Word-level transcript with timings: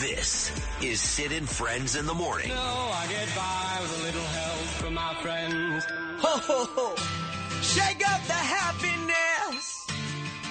This 0.00 0.52
is 0.80 1.00
Sid 1.00 1.32
and 1.32 1.48
Friends 1.48 1.96
in 1.96 2.06
the 2.06 2.14
Morning. 2.14 2.50
No, 2.50 2.54
I 2.54 3.04
get 3.08 3.28
by 3.34 3.78
with 3.82 3.98
a 3.98 4.02
little 4.04 4.22
help 4.22 4.66
from 4.78 4.94
my 4.94 5.12
friends. 5.14 5.84
Ho, 6.20 6.38
ho, 6.38 6.64
ho. 6.70 6.94
Shake 7.62 8.08
up 8.08 8.22
the 8.28 8.32
happiness. 8.32 9.86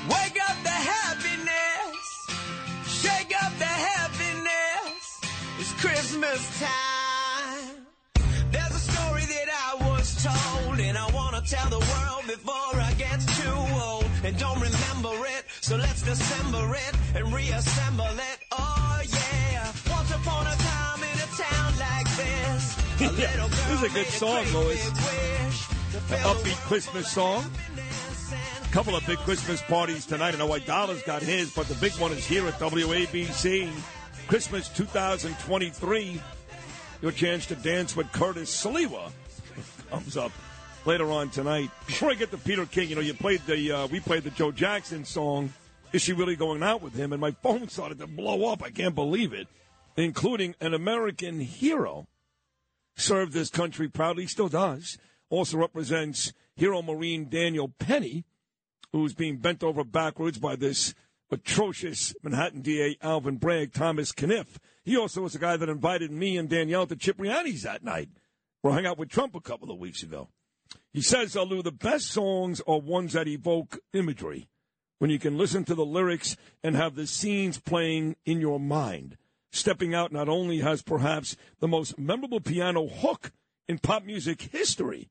Wake 0.04 0.38
up 0.50 0.58
the 0.64 0.78
happiness. 0.92 1.98
Shake 2.88 3.34
up 3.42 3.58
the 3.58 3.72
happiness. 3.88 5.22
It's 5.60 5.74
Christmas 5.80 6.60
time. 6.60 7.88
There's 8.52 8.76
a 8.76 8.84
story 8.92 9.24
that 9.32 9.48
I 9.48 9.90
was 9.90 10.24
told, 10.28 10.78
and 10.78 10.98
I 10.98 11.08
want 11.12 11.36
to 11.38 11.50
tell 11.50 11.70
the 11.70 11.80
world 11.80 12.28
before 12.28 12.82
I 12.82 12.94
get 12.98 13.22
too 13.22 13.60
old. 13.82 14.04
And 14.26 14.38
don't 14.38 14.60
remember 14.60 15.26
it, 15.26 15.46
so 15.62 15.78
let's 15.78 16.02
dissemble 16.02 16.74
it 16.74 16.94
and 17.16 17.34
reassemble 17.34 18.04
it. 18.04 18.47
Yeah, 23.00 23.48
this 23.48 23.70
is 23.70 23.84
a 23.84 23.90
good 23.90 24.08
song, 24.08 24.44
Louis. 24.54 24.88
An 24.88 26.18
upbeat 26.24 26.58
Christmas 26.66 27.12
song. 27.12 27.46
A 28.64 28.74
couple 28.74 28.96
of 28.96 29.06
big 29.06 29.20
Christmas 29.20 29.62
parties 29.62 30.08
tonight. 30.08 30.34
I 30.34 30.40
know 30.40 30.48
why 30.48 30.60
Dollar's 30.60 31.04
got 31.04 31.22
his, 31.22 31.52
but 31.54 31.68
the 31.68 31.76
big 31.76 31.92
one 31.94 32.12
is 32.12 32.26
here 32.26 32.48
at 32.48 32.56
WABC. 32.56 33.70
Christmas 34.26 34.70
2023. 34.70 36.20
Your 37.04 37.12
chance 37.12 37.46
to 37.46 37.56
dance 37.56 37.96
with 37.96 38.12
Curtis 38.12 38.66
Sliwa 38.66 39.12
comes 39.92 40.18
up 40.18 40.32
later 40.86 41.12
on 41.12 41.30
tonight. 41.30 41.70
Before 41.86 42.10
I 42.10 42.16
get 42.16 42.32
to 42.32 42.38
Peter 42.40 42.66
King, 42.66 42.90
you 42.90 42.96
know, 42.96 43.02
you 43.02 43.14
played 43.14 43.42
the 43.46 43.72
uh, 43.74 43.88
we 43.88 44.00
played 44.00 44.24
the 44.24 44.32
Joe 44.32 44.52
Jackson 44.52 45.06
song. 45.06 45.54
Is 45.94 46.02
she 46.02 46.14
really 46.14 46.36
going 46.36 46.64
out 46.64 46.82
with 46.82 46.96
him? 46.96 47.14
And 47.14 47.22
my 47.22 47.32
phone 47.44 47.68
started 47.68 48.00
to 48.00 48.08
blow 48.08 48.52
up. 48.52 48.64
I 48.64 48.72
can't 48.72 48.96
believe 48.96 49.34
it, 49.34 49.48
including 49.98 50.56
an 50.60 50.74
American 50.74 51.40
hero 51.40 52.08
served 52.98 53.32
this 53.32 53.50
country 53.50 53.88
proudly, 53.88 54.28
still 54.28 54.50
does. 54.50 54.98
Also 55.30 55.58
represents 55.58 56.34
Hero 56.56 56.82
Marine 56.82 57.30
Daniel 57.30 57.70
Penny, 57.80 58.26
who's 58.92 59.14
being 59.14 59.38
bent 59.38 59.64
over 59.64 59.84
backwards 59.84 60.40
by 60.40 60.56
this 60.56 60.94
atrocious 61.32 62.16
Manhattan 62.24 62.62
DA 62.62 62.98
Alvin 63.02 63.38
Bragg, 63.38 63.74
Thomas 63.74 64.12
Kniff. 64.14 64.60
He 64.84 64.98
also 64.98 65.22
was 65.22 65.34
the 65.34 65.40
guy 65.40 65.58
that 65.58 65.70
invited 65.70 66.12
me 66.12 66.38
and 66.38 66.50
Danielle 66.50 66.88
to 66.88 66.96
Cipriani's 66.96 67.64
that 67.64 67.84
night. 67.84 68.10
We 68.64 68.72
hung 68.72 68.86
out 68.86 68.98
with 68.98 69.10
Trump 69.10 69.36
a 69.36 69.42
couple 69.42 69.70
of 69.70 69.78
weeks 69.78 70.02
ago. 70.02 70.30
He 70.94 71.02
says, 71.02 71.36
Lou, 71.36 71.62
the 71.62 71.72
best 71.72 72.08
songs 72.08 72.62
are 72.68 72.80
ones 72.80 73.14
that 73.14 73.28
evoke 73.28 73.80
imagery, 73.94 74.50
when 75.00 75.12
you 75.12 75.20
can 75.20 75.38
listen 75.38 75.64
to 75.66 75.76
the 75.76 75.86
lyrics 75.86 76.38
and 76.64 76.76
have 76.76 76.96
the 76.96 77.06
scenes 77.06 77.60
playing 77.60 78.16
in 78.26 78.42
your 78.42 78.60
mind. 78.60 79.18
Stepping 79.52 79.94
Out 79.96 80.12
not 80.12 80.30
only 80.30 80.60
has 80.60 80.82
perhaps 80.82 81.36
the 81.60 81.68
most 81.68 81.98
memorable 81.98 82.40
piano 82.40 82.88
hook 82.88 83.32
in 83.68 83.80
pop 83.80 84.04
music 84.04 84.42
history, 84.42 85.10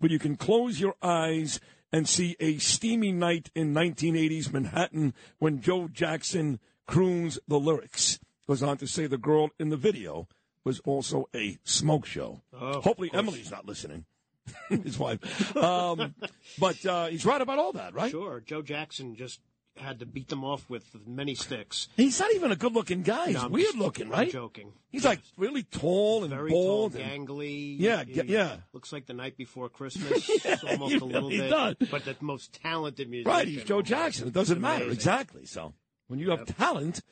but 0.00 0.10
you 0.10 0.18
can 0.18 0.36
close 0.36 0.80
your 0.80 0.94
eyes 1.02 1.60
and 1.92 2.08
see 2.08 2.36
a 2.40 2.58
steamy 2.58 3.12
night 3.12 3.50
in 3.54 3.72
1980s 3.72 4.52
Manhattan 4.52 5.14
when 5.38 5.60
Joe 5.60 5.88
Jackson 5.88 6.58
croons 6.86 7.38
the 7.46 7.58
lyrics. 7.58 8.18
Goes 8.46 8.62
on 8.62 8.76
to 8.78 8.86
say 8.86 9.06
the 9.06 9.18
girl 9.18 9.50
in 9.58 9.70
the 9.70 9.76
video 9.76 10.28
was 10.64 10.80
also 10.80 11.28
a 11.34 11.58
smoke 11.64 12.06
show. 12.06 12.42
Oh, 12.52 12.80
Hopefully 12.80 13.10
Emily's 13.12 13.50
not 13.50 13.66
listening. 13.66 14.04
His 14.68 14.98
wife. 14.98 15.56
Um, 15.56 16.14
but 16.58 16.84
uh, 16.86 17.06
he's 17.06 17.26
right 17.26 17.40
about 17.40 17.58
all 17.58 17.72
that, 17.72 17.94
right? 17.94 18.10
Sure. 18.10 18.40
Joe 18.40 18.62
Jackson 18.62 19.16
just 19.16 19.40
had 19.78 19.98
to 20.00 20.06
beat 20.06 20.28
them 20.28 20.44
off 20.44 20.68
with 20.70 20.84
many 21.06 21.34
sticks. 21.34 21.88
He's 21.96 22.18
not 22.18 22.32
even 22.34 22.50
a 22.52 22.56
good 22.56 22.72
looking 22.72 23.02
guy. 23.02 23.26
He's 23.26 23.34
No, 23.42 23.48
weird 23.48 23.66
just- 23.66 23.78
looking, 23.78 24.06
I'm 24.06 24.12
right? 24.12 24.30
joking. 24.32 24.72
He's 24.90 25.04
like 25.04 25.20
really 25.36 25.62
tall 25.64 26.22
and 26.24 26.30
Very 26.32 26.50
bald. 26.50 26.92
tall, 26.94 27.02
and- 27.02 27.28
gangly. 27.28 27.76
Yeah, 27.78 28.04
He 28.04 28.20
yeah. 28.22 28.56
Looks 28.72 28.92
like 28.92 29.06
the 29.06 29.12
night 29.14 29.36
before 29.36 29.68
Christmas. 29.68 30.28
almost 30.68 30.92
he 30.92 30.98
a 30.98 31.04
little 31.04 31.28
really 31.28 31.38
bit. 31.38 31.50
does. 31.50 31.76
But 31.90 32.04
the 32.04 32.16
most 32.20 32.52
talented 32.62 33.08
musician. 33.10 33.30
Right, 33.32 33.46
he's 33.48 33.64
Joe 33.64 33.82
Jackson. 33.82 34.28
It 34.28 34.34
doesn't 34.34 34.60
matter. 34.60 34.84
amazing. 34.84 34.92
Exactly. 34.94 35.46
So 35.46 35.74
when 36.08 36.18
you 36.18 36.30
have 36.30 36.46
talent 36.56 37.02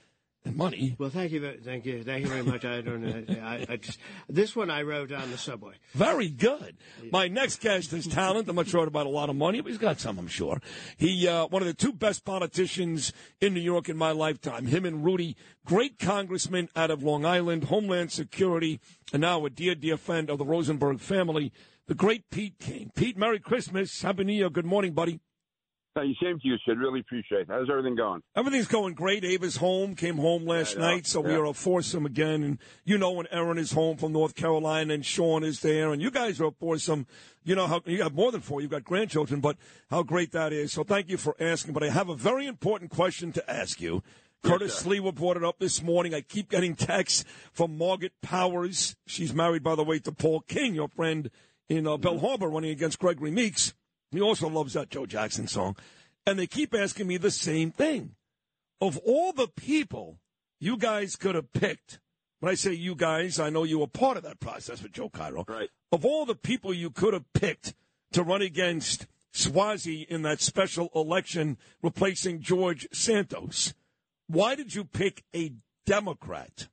and 0.45 0.57
money, 0.57 0.95
Well, 0.99 1.11
thank 1.11 1.33
you, 1.33 1.59
thank 1.65 1.87
you, 1.87 2.03
thank 2.03 2.23
you 2.23 2.29
very 2.29 2.43
much. 2.43 2.65
I 2.65 2.81
don't 2.81 3.03
know. 3.03 3.41
I, 3.43 3.67
I 3.69 3.77
just, 3.77 3.99
this 4.29 4.55
one 4.55 4.71
I 4.71 4.83
wrote 4.83 5.11
on 5.13 5.31
the 5.31 5.39
subway. 5.39 5.75
very 5.95 6.29
good. 6.29 6.77
My 7.11 7.29
next 7.29 7.61
guest 7.61 7.93
is 7.93 8.07
talent. 8.07 8.49
I'm 8.49 8.57
not 8.57 8.67
sure 8.67 8.87
about 8.87 9.07
a 9.07 9.11
lot 9.11 9.31
of 9.31 9.37
money, 9.37 9.61
but 9.61 9.71
he's 9.71 9.79
got 9.79 10.01
some, 10.01 10.19
I'm 10.19 10.29
sure. 10.29 10.61
He, 10.97 11.27
uh, 11.27 11.47
one 11.47 11.63
of 11.63 11.69
the 11.69 11.75
two 11.75 11.93
best 11.93 12.25
politicians 12.25 13.13
in 13.41 13.55
New 13.55 13.61
York 13.61 13.89
in 13.89 13.97
my 13.97 14.11
lifetime. 14.11 14.67
Him 14.67 14.85
and 14.85 15.05
Rudy, 15.05 15.37
great 15.65 15.99
congressman 15.99 16.69
out 16.77 16.91
of 16.91 17.03
Long 17.03 17.25
Island, 17.25 17.65
Homeland 17.65 18.13
Security, 18.13 18.81
and 19.13 19.23
now 19.23 19.45
a 19.47 19.51
dear, 19.51 19.75
dear 19.75 19.97
friend 19.97 20.29
of 20.29 20.39
the 20.39 20.45
Rosenberg 20.45 21.01
family, 21.01 21.53
the 21.87 21.95
great 21.95 22.31
Pete 22.31 22.59
King. 22.59 22.91
Pete, 22.95 23.17
Merry 23.17 23.39
Christmas. 23.39 24.03
Happy 24.03 24.25
New 24.25 24.33
Year. 24.33 24.51
Good 24.51 24.65
morning, 24.67 24.93
buddy. 24.93 25.21
Thank 25.95 26.09
you. 26.09 26.15
Same 26.21 26.41
to 26.41 26.49
you, 26.49 26.57
Sid. 26.67 26.77
Really 26.79 27.01
appreciate 27.01 27.43
it. 27.43 27.49
How's 27.49 27.71
everything 27.71 27.95
going? 27.95 28.21
Everything's 28.35 28.67
going 28.67 28.95
great. 28.95 29.25
Ava's 29.25 29.57
home, 29.57 29.95
came 29.95 30.17
home 30.17 30.45
last 30.45 30.75
Yeah, 30.75 30.81
yeah, 30.81 30.95
night, 30.95 31.07
so 31.07 31.21
we 31.21 31.35
are 31.35 31.45
a 31.45 31.53
foursome 31.53 32.05
again. 32.05 32.43
And 32.43 32.59
you 32.85 32.99
know 32.99 33.13
when 33.13 33.29
Aaron 33.31 33.59
is 33.59 33.71
home 33.71 33.97
from 33.97 34.13
North 34.13 34.35
Carolina 34.35 34.93
and 34.93 35.07
Sean 35.07 35.45
is 35.45 35.61
there, 35.61 35.93
and 35.93 36.03
you 36.03 36.11
guys 36.11 36.41
are 36.41 36.47
a 36.47 36.51
foursome. 36.51 37.07
You 37.45 37.55
know 37.55 37.69
how 37.69 37.81
you 37.87 37.99
got 37.99 38.13
more 38.13 38.33
than 38.33 38.41
four. 38.41 38.61
You've 38.61 38.73
got 38.73 38.83
grandchildren, 38.83 39.41
but 39.41 39.57
how 39.89 40.03
great 40.03 40.33
that 40.33 40.53
is. 40.53 40.73
So 40.73 40.83
thank 40.83 41.09
you 41.09 41.17
for 41.17 41.37
asking. 41.39 41.75
But 41.75 41.85
I 41.85 41.91
have 41.91 42.09
a 42.09 42.17
very 42.17 42.47
important 42.47 42.91
question 42.91 43.31
to 43.33 43.51
ask 43.51 43.81
you. 43.81 44.03
Curtis 44.43 44.75
sir. 44.75 44.91
Sliwa 44.91 45.15
brought 45.15 45.37
it 45.37 45.45
up 45.45 45.59
this 45.61 45.81
morning. 45.81 46.13
I 46.13 46.23
keep 46.23 46.51
getting 46.51 46.75
texts 46.75 47.25
from 47.53 47.79
Margaret 47.79 48.13
Powers. 48.21 48.97
She's 49.07 49.33
married, 49.33 49.63
by 49.63 49.77
the 49.77 49.85
way, 49.85 50.01
to 50.01 50.13
Paul 50.13 50.41
King, 50.41 50.75
your 50.75 50.89
friend 50.89 51.31
in 51.69 51.87
uh, 51.87 51.97
Belle 51.97 52.19
Harbor, 52.19 52.49
running 52.49 52.71
against 52.71 52.99
Gregory 52.99 53.31
Meeks. 53.31 53.75
He 54.15 54.21
also 54.21 54.49
loves 54.49 54.75
that 54.75 54.91
Joe 54.91 55.07
Jackson 55.07 55.49
song. 55.49 55.77
And 56.27 56.39
they 56.39 56.47
keep 56.47 56.75
asking 56.75 57.07
me 57.07 57.17
the 57.17 57.31
same 57.31 57.71
thing. 57.71 58.15
Of 58.81 58.97
all 58.99 59.33
the 59.33 59.49
people 59.49 60.19
you 60.61 60.77
guys 60.77 61.17
could 61.17 61.35
have 61.35 61.53
picked, 61.53 61.99
when 62.41 62.51
I 62.51 62.55
say 62.55 62.73
you 62.73 62.95
guys, 62.95 63.41
I 63.41 63.51
know 63.51 63.65
you 63.65 63.81
were 63.81 63.87
part 63.87 64.17
of 64.17 64.23
that 64.23 64.41
process 64.41 64.83
with 64.83 64.93
Joe 64.93 65.09
Cairo. 65.09 65.45
Right. 65.49 65.69
Of 65.91 66.05
all 66.05 66.27
the 66.27 66.35
people 66.35 66.73
you 66.73 66.91
could 66.91 67.13
have 67.13 67.31
picked 67.33 67.75
to 68.13 68.23
run 68.23 68.43
against 68.43 69.07
Suozzi 69.35 70.07
in 70.07 70.23
that 70.23 70.41
special 70.41 70.91
election 70.95 71.59
replacing 71.83 72.41
George 72.41 72.87
Santos, 72.93 73.75
why 74.29 74.55
did 74.55 74.75
you 74.75 74.85
pick 74.85 75.25
a 75.35 75.53
Democrat? 75.87 76.69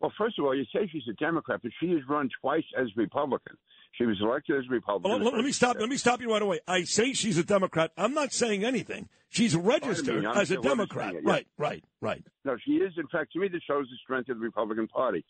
Well, 0.00 0.12
first 0.18 0.38
of 0.38 0.44
all, 0.44 0.54
you 0.54 0.64
say 0.74 0.88
she's 0.90 1.08
a 1.08 1.14
Democrat, 1.14 1.60
but 1.62 1.72
she 1.80 1.90
has 1.90 2.00
run 2.08 2.28
twice 2.40 2.64
as 2.78 2.88
Republican. 2.96 3.56
She 3.96 4.04
was 4.06 4.16
elected 4.20 4.58
as 4.58 4.64
a 4.68 4.72
Republican. 4.72 5.10
Oh, 5.10 5.16
well, 5.16 5.24
let, 5.26 5.34
let 5.36 5.44
me 5.44 5.52
stop. 5.52 5.76
Let 5.78 5.88
me 5.88 5.96
stop 5.96 6.20
you 6.20 6.30
right 6.32 6.42
away. 6.42 6.60
I 6.66 6.82
say 6.84 7.12
she's 7.12 7.38
a 7.38 7.44
Democrat. 7.44 7.92
I'm 7.96 8.12
not 8.14 8.32
saying 8.32 8.64
anything. 8.64 9.08
She's 9.28 9.54
registered 9.54 10.24
as 10.24 10.50
a 10.50 10.54
sure 10.54 10.56
what 10.58 10.64
you're 10.64 10.76
Democrat. 10.76 11.12
saying, 11.12 11.24
yeah. 11.24 11.32
Right, 11.32 11.46
right, 11.58 11.84
right. 12.00 12.24
No, 12.44 12.56
she 12.64 12.72
is. 12.72 12.92
In 12.96 13.06
fact, 13.08 13.32
to 13.32 13.38
me, 13.38 13.48
this 13.48 13.62
shows 13.68 13.86
the 13.90 13.96
strength 14.02 14.28
of 14.30 14.38
the 14.38 14.44
Republican 14.44 14.88
Party. 14.88 15.24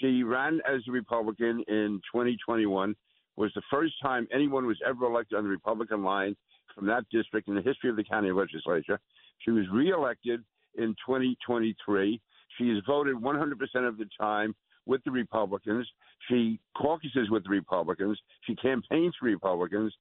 She 0.00 0.22
ran 0.22 0.60
as 0.66 0.82
a 0.88 0.92
Republican 0.92 1.62
in 1.68 2.00
2021. 2.12 2.94
Was 3.36 3.52
the 3.54 3.62
first 3.70 3.94
time 4.02 4.26
anyone 4.32 4.66
was 4.66 4.78
ever 4.86 5.04
elected 5.04 5.36
on 5.36 5.44
the 5.44 5.50
Republican 5.50 6.02
line 6.02 6.36
from 6.74 6.86
that 6.86 7.04
district 7.10 7.48
in 7.48 7.54
the 7.54 7.62
history 7.62 7.90
of 7.90 7.96
the 7.96 8.04
county 8.04 8.30
legislature. 8.30 8.98
She 9.38 9.50
was 9.50 9.64
reelected 9.72 10.42
in 10.76 10.94
2023. 11.06 12.20
She 12.58 12.64
is 12.64 12.82
voted 12.86 13.16
100% 13.16 13.52
of 13.88 13.98
the 13.98 14.06
time 14.18 14.54
with 14.86 15.02
the 15.04 15.10
Republicans. 15.10 15.86
She 16.28 16.58
caucuses 16.76 17.28
with 17.30 17.44
the 17.44 17.50
Republicans. 17.50 18.18
She 18.42 18.54
campaigns 18.56 19.14
for 19.18 19.26
Republicans. 19.26 19.92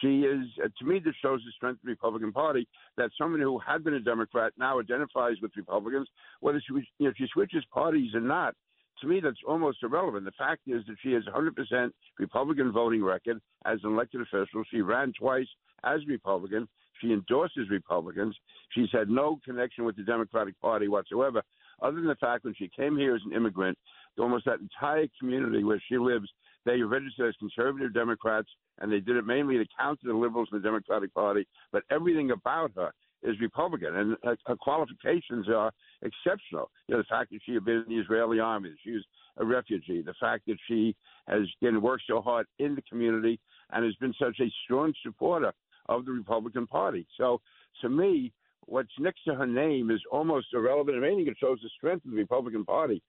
She 0.00 0.20
is, 0.20 0.46
uh, 0.62 0.68
to 0.78 0.84
me, 0.84 0.98
this 0.98 1.14
shows 1.22 1.40
the 1.44 1.52
strength 1.52 1.78
of 1.78 1.84
the 1.84 1.90
Republican 1.90 2.32
Party 2.32 2.68
that 2.96 3.10
someone 3.18 3.40
who 3.40 3.58
had 3.58 3.84
been 3.84 3.94
a 3.94 4.00
Democrat 4.00 4.52
now 4.58 4.80
identifies 4.80 5.36
with 5.40 5.52
Republicans, 5.56 6.08
whether 6.40 6.60
she, 6.60 6.72
was- 6.72 6.84
you 6.98 7.06
know, 7.06 7.12
she 7.16 7.26
switches 7.32 7.64
parties 7.72 8.14
or 8.14 8.20
not. 8.20 8.54
To 9.00 9.08
me, 9.08 9.20
that's 9.20 9.36
almost 9.46 9.82
irrelevant. 9.82 10.24
The 10.24 10.32
fact 10.32 10.62
is 10.66 10.84
that 10.86 10.96
she 11.02 11.12
has 11.12 11.24
100% 11.24 11.92
Republican 12.18 12.70
voting 12.70 13.02
record 13.02 13.40
as 13.64 13.80
an 13.82 13.92
elected 13.92 14.20
official. 14.20 14.62
She 14.70 14.82
ran 14.82 15.12
twice 15.18 15.48
as 15.82 16.06
Republican. 16.06 16.68
She 17.00 17.12
endorses 17.12 17.68
Republicans. 17.70 18.36
She's 18.70 18.90
had 18.92 19.08
no 19.10 19.40
connection 19.44 19.84
with 19.84 19.96
the 19.96 20.04
Democratic 20.04 20.58
Party 20.60 20.86
whatsoever, 20.88 21.42
other 21.82 21.96
than 21.96 22.06
the 22.06 22.14
fact 22.16 22.44
when 22.44 22.54
she 22.54 22.68
came 22.68 22.96
here 22.96 23.16
as 23.16 23.22
an 23.26 23.32
immigrant, 23.32 23.76
almost 24.18 24.44
that 24.46 24.60
entire 24.60 25.06
community 25.18 25.64
where 25.64 25.82
she 25.88 25.98
lives, 25.98 26.28
they 26.64 26.80
registered 26.80 27.28
as 27.28 27.34
conservative 27.38 27.92
Democrats, 27.92 28.48
and 28.80 28.90
they 28.90 29.00
did 29.00 29.16
it 29.16 29.26
mainly 29.26 29.58
to 29.58 29.66
counter 29.78 30.06
the 30.06 30.14
liberals 30.14 30.48
in 30.52 30.58
the 30.58 30.64
Democratic 30.64 31.12
Party. 31.14 31.46
But 31.72 31.82
everything 31.90 32.30
about 32.30 32.72
her 32.76 32.92
is 33.22 33.40
Republican, 33.40 33.96
and 33.96 34.16
her, 34.22 34.36
her 34.46 34.56
qualifications 34.56 35.48
are 35.48 35.72
exceptional. 36.02 36.70
You 36.88 36.96
know, 36.96 37.02
the 37.02 37.08
fact 37.08 37.30
that 37.30 37.40
she 37.44 37.54
had 37.54 37.64
been 37.64 37.84
in 37.86 37.96
the 37.96 38.02
Israeli 38.02 38.38
army, 38.38 38.70
that 38.70 38.78
she 38.84 38.92
was 38.92 39.04
a 39.38 39.44
refugee, 39.44 40.02
the 40.02 40.14
fact 40.20 40.44
that 40.46 40.56
she 40.68 40.94
has 41.26 41.42
again 41.60 41.80
worked 41.80 42.04
so 42.06 42.20
hard 42.20 42.46
in 42.58 42.74
the 42.74 42.82
community 42.82 43.40
and 43.72 43.84
has 43.84 43.94
been 43.96 44.14
such 44.20 44.38
a 44.40 44.52
strong 44.64 44.92
supporter 45.02 45.52
of 45.88 46.04
the 46.04 46.12
Republican 46.12 46.66
Party. 46.66 47.06
So, 47.18 47.40
to 47.80 47.88
me, 47.88 48.32
what's 48.66 48.88
next 48.98 49.24
to 49.24 49.34
her 49.34 49.46
name 49.46 49.90
is 49.90 50.00
almost 50.10 50.48
irrelevant. 50.52 50.98
If 50.98 51.04
anything, 51.04 51.26
it 51.28 51.36
shows 51.38 51.58
the 51.62 51.70
strength 51.76 52.04
of 52.04 52.12
the 52.12 52.16
Republican 52.18 52.64
Party. 52.64 53.02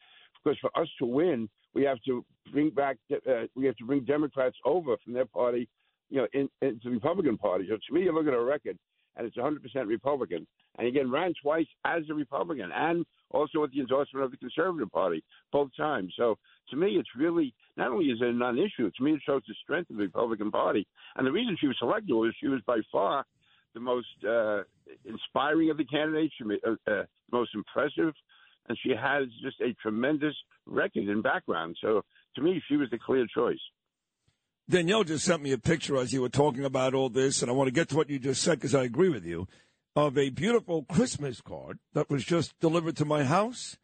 Because 0.45 0.59
for 0.59 0.79
us 0.79 0.87
to 0.99 1.05
win, 1.05 1.49
we 1.73 1.83
have 1.83 1.97
to 2.05 2.23
bring 2.51 2.69
back, 2.69 2.97
uh, 3.11 3.45
we 3.55 3.65
have 3.65 3.75
to 3.77 3.85
bring 3.85 4.05
Democrats 4.05 4.55
over 4.63 4.95
from 5.03 5.13
their 5.13 5.25
party, 5.25 5.67
you 6.09 6.17
know, 6.17 6.27
in, 6.33 6.47
into 6.61 6.89
the 6.89 6.91
Republican 6.91 7.37
Party. 7.37 7.65
So 7.67 7.77
to 7.77 7.93
me, 7.93 8.03
you 8.03 8.13
look 8.13 8.27
at 8.27 8.33
her 8.33 8.45
record, 8.45 8.77
and 9.17 9.25
it's 9.25 9.37
100% 9.37 9.57
Republican. 9.87 10.45
And 10.77 10.87
again, 10.87 11.09
ran 11.09 11.33
twice 11.41 11.65
as 11.85 12.03
a 12.09 12.13
Republican, 12.13 12.69
and 12.73 13.05
also 13.31 13.61
with 13.61 13.73
the 13.73 13.79
endorsement 13.79 14.23
of 14.23 14.31
the 14.31 14.37
Conservative 14.37 14.91
Party 14.91 15.23
both 15.51 15.69
times. 15.75 16.13
So 16.15 16.37
to 16.69 16.75
me, 16.75 16.97
it's 16.99 17.09
really 17.17 17.53
not 17.75 17.91
only 17.91 18.05
is 18.05 18.19
it 18.21 18.27
a 18.27 18.33
non-issue. 18.33 18.91
To 18.95 19.03
me, 19.03 19.13
it 19.13 19.21
shows 19.25 19.41
the 19.47 19.55
strength 19.63 19.89
of 19.89 19.97
the 19.97 20.03
Republican 20.03 20.51
Party. 20.51 20.85
And 21.15 21.25
the 21.25 21.31
reason 21.31 21.57
she 21.59 21.67
was 21.67 21.77
selected 21.79 22.13
was 22.13 22.35
she 22.39 22.47
was 22.47 22.61
by 22.67 22.79
far 22.91 23.25
the 23.73 23.79
most 23.79 24.07
uh, 24.27 24.61
inspiring 25.05 25.69
of 25.69 25.77
the 25.77 25.85
candidates, 25.85 26.33
uh, 26.41 26.91
uh, 26.91 27.03
most 27.31 27.51
impressive, 27.55 28.13
and 28.67 28.77
she 28.81 28.89
has 28.89 29.27
just 29.43 29.61
a 29.61 29.73
tremendous 29.81 30.35
record 30.65 31.07
and 31.07 31.21
background. 31.23 31.77
So 31.81 32.03
to 32.35 32.41
me, 32.41 32.61
she 32.67 32.77
was 32.77 32.89
the 32.89 32.99
clear 32.99 33.25
choice. 33.33 33.59
Danielle 34.67 35.03
just 35.03 35.25
sent 35.25 35.43
me 35.43 35.51
a 35.51 35.59
picture 35.59 35.95
as 35.97 36.11
you 36.11 36.21
were 36.21 36.29
talking 36.29 36.65
about 36.65 36.95
all 36.95 37.09
this, 37.09 37.41
and 37.41 37.51
I 37.51 37.53
want 37.53 37.67
to 37.67 37.73
get 37.73 37.89
to 37.89 37.95
what 37.95 38.09
you 38.09 38.17
just 38.17 38.41
said 38.41 38.59
because 38.59 38.73
I 38.73 38.83
agree 38.83 39.09
with 39.09 39.23
you, 39.23 39.47
of 39.95 40.17
a 40.17 40.31
beautiful 40.31 40.83
Christmas 40.83 41.39
card 41.39 41.77
that 41.93 42.09
was 42.09 42.25
just 42.25 42.59
delivered 42.59 42.97
to 42.97 43.05
my 43.05 43.23
house, 43.23 43.77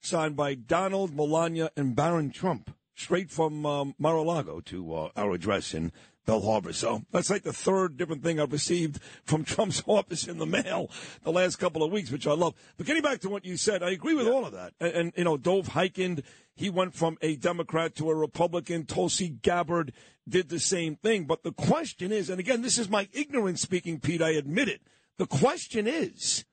signed 0.00 0.36
by 0.36 0.54
Donald, 0.54 1.14
Melania, 1.14 1.70
and 1.76 1.96
Barron 1.96 2.30
Trump, 2.30 2.70
straight 2.94 3.30
from 3.30 3.66
um, 3.66 3.94
Mar-a-Lago 3.98 4.60
to 4.60 4.94
uh, 4.94 5.08
our 5.16 5.32
address 5.32 5.74
in 5.74 5.90
Belle 6.28 6.42
Harbor. 6.42 6.74
So 6.74 7.06
that's 7.10 7.30
like 7.30 7.42
the 7.42 7.54
third 7.54 7.96
different 7.96 8.22
thing 8.22 8.38
I've 8.38 8.52
received 8.52 9.00
from 9.24 9.44
Trump's 9.44 9.82
office 9.86 10.28
in 10.28 10.36
the 10.36 10.44
mail 10.44 10.90
the 11.22 11.32
last 11.32 11.56
couple 11.56 11.82
of 11.82 11.90
weeks, 11.90 12.10
which 12.10 12.26
I 12.26 12.32
love. 12.32 12.52
But 12.76 12.84
getting 12.84 13.02
back 13.02 13.20
to 13.20 13.30
what 13.30 13.46
you 13.46 13.56
said, 13.56 13.82
I 13.82 13.92
agree 13.92 14.12
with 14.12 14.26
yeah. 14.26 14.32
all 14.32 14.44
of 14.44 14.52
that. 14.52 14.74
And, 14.78 14.92
and, 14.92 15.12
you 15.16 15.24
know, 15.24 15.38
Dov 15.38 15.68
Hikind, 15.68 16.22
he 16.54 16.68
went 16.68 16.94
from 16.94 17.16
a 17.22 17.36
Democrat 17.36 17.94
to 17.94 18.10
a 18.10 18.14
Republican. 18.14 18.84
Tulsi 18.84 19.30
Gabbard 19.30 19.94
did 20.28 20.50
the 20.50 20.60
same 20.60 20.96
thing. 20.96 21.24
But 21.24 21.44
the 21.44 21.52
question 21.52 22.12
is, 22.12 22.28
and 22.28 22.38
again, 22.38 22.60
this 22.60 22.76
is 22.76 22.90
my 22.90 23.08
ignorance 23.14 23.62
speaking, 23.62 23.98
Pete, 23.98 24.20
I 24.20 24.32
admit 24.32 24.68
it. 24.68 24.82
The 25.16 25.26
question 25.26 25.86
is, 25.86 26.44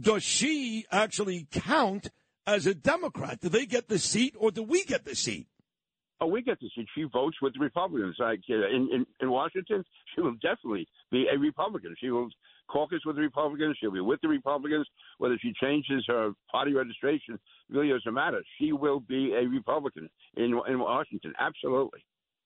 does 0.00 0.22
she 0.22 0.86
actually 0.92 1.48
count 1.50 2.12
as 2.46 2.66
a 2.66 2.74
Democrat? 2.74 3.40
Do 3.40 3.48
they 3.48 3.66
get 3.66 3.88
the 3.88 3.98
seat 3.98 4.36
or 4.38 4.52
do 4.52 4.62
we 4.62 4.84
get 4.84 5.04
the 5.04 5.16
seat? 5.16 5.48
Oh, 6.22 6.26
we 6.26 6.40
get 6.40 6.60
to 6.60 6.68
see. 6.74 6.86
She 6.94 7.02
votes 7.12 7.36
with 7.42 7.54
the 7.54 7.58
Republicans. 7.58 8.14
Like 8.20 8.40
uh, 8.48 8.68
in, 8.68 8.88
in 8.92 9.06
in 9.20 9.30
Washington, 9.30 9.84
she 10.14 10.20
will 10.20 10.34
definitely 10.34 10.86
be 11.10 11.26
a 11.32 11.36
Republican. 11.36 11.96
She 11.98 12.10
will 12.10 12.28
caucus 12.68 13.00
with 13.04 13.16
the 13.16 13.22
Republicans. 13.22 13.76
She'll 13.80 13.90
be 13.90 14.00
with 14.00 14.20
the 14.20 14.28
Republicans. 14.28 14.86
Whether 15.18 15.36
she 15.42 15.52
changes 15.60 16.04
her 16.06 16.30
party 16.50 16.74
registration 16.74 17.40
really 17.68 17.88
doesn't 17.88 18.14
matter. 18.14 18.40
She 18.60 18.72
will 18.72 19.00
be 19.00 19.32
a 19.34 19.48
Republican 19.48 20.08
in 20.36 20.58
in 20.68 20.78
Washington. 20.78 21.32
Absolutely. 21.40 22.04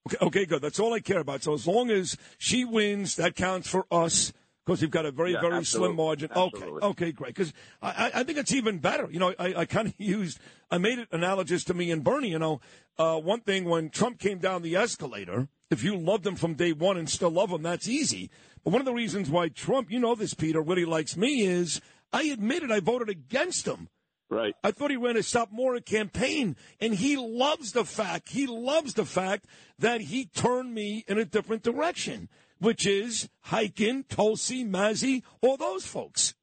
Okay, 0.08 0.24
okay, 0.24 0.46
good. 0.46 0.62
That's 0.62 0.80
all 0.80 0.94
I 0.94 1.00
care 1.00 1.20
about. 1.20 1.42
So 1.42 1.52
as 1.52 1.66
long 1.66 1.90
as 1.90 2.16
she 2.38 2.64
wins, 2.64 3.16
that 3.16 3.34
counts 3.34 3.68
for 3.68 3.86
us 3.90 4.32
because 4.66 4.82
you've 4.82 4.90
got 4.90 5.06
a 5.06 5.12
very, 5.12 5.32
yeah, 5.32 5.40
very 5.40 5.54
absolutely. 5.54 5.88
slim 5.88 5.96
margin. 5.96 6.30
Absolutely. 6.34 6.80
Okay, 6.82 6.86
okay, 6.86 7.12
great. 7.12 7.34
Because 7.34 7.52
I, 7.80 8.10
I 8.14 8.22
think 8.24 8.36
it's 8.36 8.52
even 8.52 8.78
better. 8.78 9.08
You 9.10 9.20
know, 9.20 9.32
I, 9.38 9.54
I 9.54 9.64
kind 9.64 9.88
of 9.88 9.94
used, 9.98 10.40
I 10.70 10.78
made 10.78 10.98
it 10.98 11.08
analogous 11.12 11.62
to 11.64 11.74
me 11.74 11.92
and 11.92 12.02
Bernie. 12.02 12.30
You 12.30 12.40
know, 12.40 12.60
uh, 12.98 13.16
one 13.18 13.40
thing 13.40 13.66
when 13.66 13.90
Trump 13.90 14.18
came 14.18 14.38
down 14.38 14.62
the 14.62 14.74
escalator, 14.74 15.48
if 15.70 15.84
you 15.84 15.96
loved 15.96 16.26
him 16.26 16.34
from 16.34 16.54
day 16.54 16.72
one 16.72 16.96
and 16.96 17.08
still 17.08 17.30
love 17.30 17.50
him, 17.50 17.62
that's 17.62 17.86
easy. 17.86 18.28
But 18.64 18.72
one 18.72 18.80
of 18.80 18.86
the 18.86 18.92
reasons 18.92 19.30
why 19.30 19.48
Trump, 19.48 19.90
you 19.90 20.00
know 20.00 20.16
this, 20.16 20.34
Peter, 20.34 20.60
really 20.60 20.84
likes 20.84 21.16
me 21.16 21.42
is 21.42 21.80
I 22.12 22.24
admitted 22.24 22.72
I 22.72 22.80
voted 22.80 23.08
against 23.08 23.66
him. 23.66 23.88
Right. 24.28 24.56
I 24.64 24.72
thought 24.72 24.90
he 24.90 24.96
ran 24.96 25.16
a 25.16 25.22
stop 25.22 25.52
more 25.52 25.78
campaign, 25.78 26.56
and 26.80 26.92
he 26.92 27.16
loves 27.16 27.70
the 27.70 27.84
fact, 27.84 28.30
he 28.30 28.48
loves 28.48 28.94
the 28.94 29.04
fact 29.04 29.46
that 29.78 30.00
he 30.00 30.24
turned 30.26 30.74
me 30.74 31.04
in 31.06 31.16
a 31.16 31.24
different 31.24 31.62
direction 31.62 32.28
which 32.58 32.86
is 32.86 33.28
Hikind, 33.46 34.08
Tulsi, 34.08 34.64
Massey, 34.64 35.22
all 35.40 35.56
those 35.56 35.86
folks. 35.86 36.34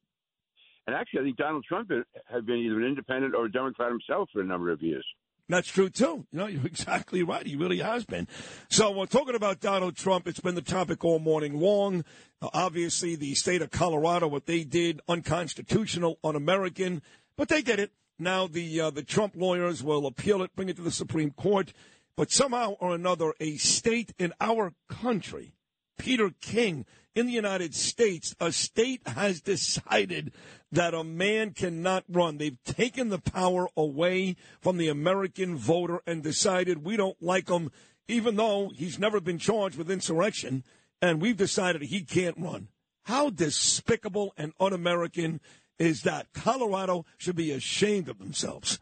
And 0.86 0.94
actually, 0.94 1.20
I 1.20 1.22
think 1.24 1.36
Donald 1.36 1.64
Trump 1.64 1.90
had 2.26 2.46
been 2.46 2.56
either 2.56 2.78
an 2.78 2.86
independent 2.86 3.34
or 3.34 3.46
a 3.46 3.52
Democrat 3.52 3.90
himself 3.90 4.28
for 4.32 4.40
a 4.40 4.44
number 4.44 4.70
of 4.70 4.82
years. 4.82 5.04
That's 5.48 5.68
true 5.68 5.90
too. 5.90 6.26
You 6.32 6.38
know, 6.38 6.46
you're 6.46 6.66
exactly 6.66 7.22
right. 7.22 7.46
He 7.46 7.56
really 7.56 7.78
has 7.78 8.04
been. 8.04 8.28
So 8.68 8.90
we're 8.90 9.06
talking 9.06 9.34
about 9.34 9.60
Donald 9.60 9.96
Trump. 9.96 10.26
It's 10.26 10.40
been 10.40 10.54
the 10.54 10.62
topic 10.62 11.04
all 11.04 11.18
morning 11.18 11.58
long. 11.60 12.04
Uh, 12.40 12.48
obviously, 12.52 13.16
the 13.16 13.34
state 13.34 13.62
of 13.62 13.70
Colorado, 13.70 14.28
what 14.28 14.46
they 14.46 14.64
did, 14.64 15.00
unconstitutional, 15.08 16.18
un-American, 16.24 17.02
but 17.36 17.48
they 17.48 17.62
did 17.62 17.78
it. 17.78 17.92
Now 18.18 18.46
the 18.46 18.80
uh, 18.80 18.90
the 18.90 19.02
Trump 19.02 19.34
lawyers 19.36 19.82
will 19.82 20.06
appeal 20.06 20.42
it, 20.42 20.54
bring 20.54 20.68
it 20.68 20.76
to 20.76 20.82
the 20.82 20.90
Supreme 20.90 21.30
Court. 21.30 21.72
But 22.16 22.30
somehow 22.30 22.76
or 22.78 22.94
another, 22.94 23.34
a 23.40 23.56
state 23.56 24.14
in 24.18 24.32
our 24.40 24.72
country 24.88 25.52
Peter 25.98 26.30
King 26.40 26.84
in 27.14 27.26
the 27.26 27.32
United 27.32 27.74
States, 27.74 28.34
a 28.40 28.50
state 28.50 29.00
has 29.06 29.40
decided 29.40 30.32
that 30.72 30.94
a 30.94 31.04
man 31.04 31.52
cannot 31.52 32.04
run. 32.08 32.38
They've 32.38 32.62
taken 32.64 33.08
the 33.08 33.20
power 33.20 33.68
away 33.76 34.36
from 34.60 34.76
the 34.76 34.88
American 34.88 35.56
voter 35.56 36.00
and 36.06 36.22
decided 36.22 36.84
we 36.84 36.96
don't 36.96 37.22
like 37.22 37.48
him, 37.48 37.70
even 38.08 38.36
though 38.36 38.72
he's 38.74 38.98
never 38.98 39.20
been 39.20 39.38
charged 39.38 39.78
with 39.78 39.90
insurrection, 39.90 40.64
and 41.00 41.22
we've 41.22 41.36
decided 41.36 41.82
he 41.82 42.02
can't 42.02 42.36
run. 42.38 42.68
How 43.04 43.30
despicable 43.30 44.32
and 44.36 44.52
un 44.58 44.72
American 44.72 45.40
is 45.78 46.02
that? 46.02 46.32
Colorado 46.32 47.04
should 47.18 47.36
be 47.36 47.52
ashamed 47.52 48.08
of 48.08 48.18
themselves. 48.18 48.80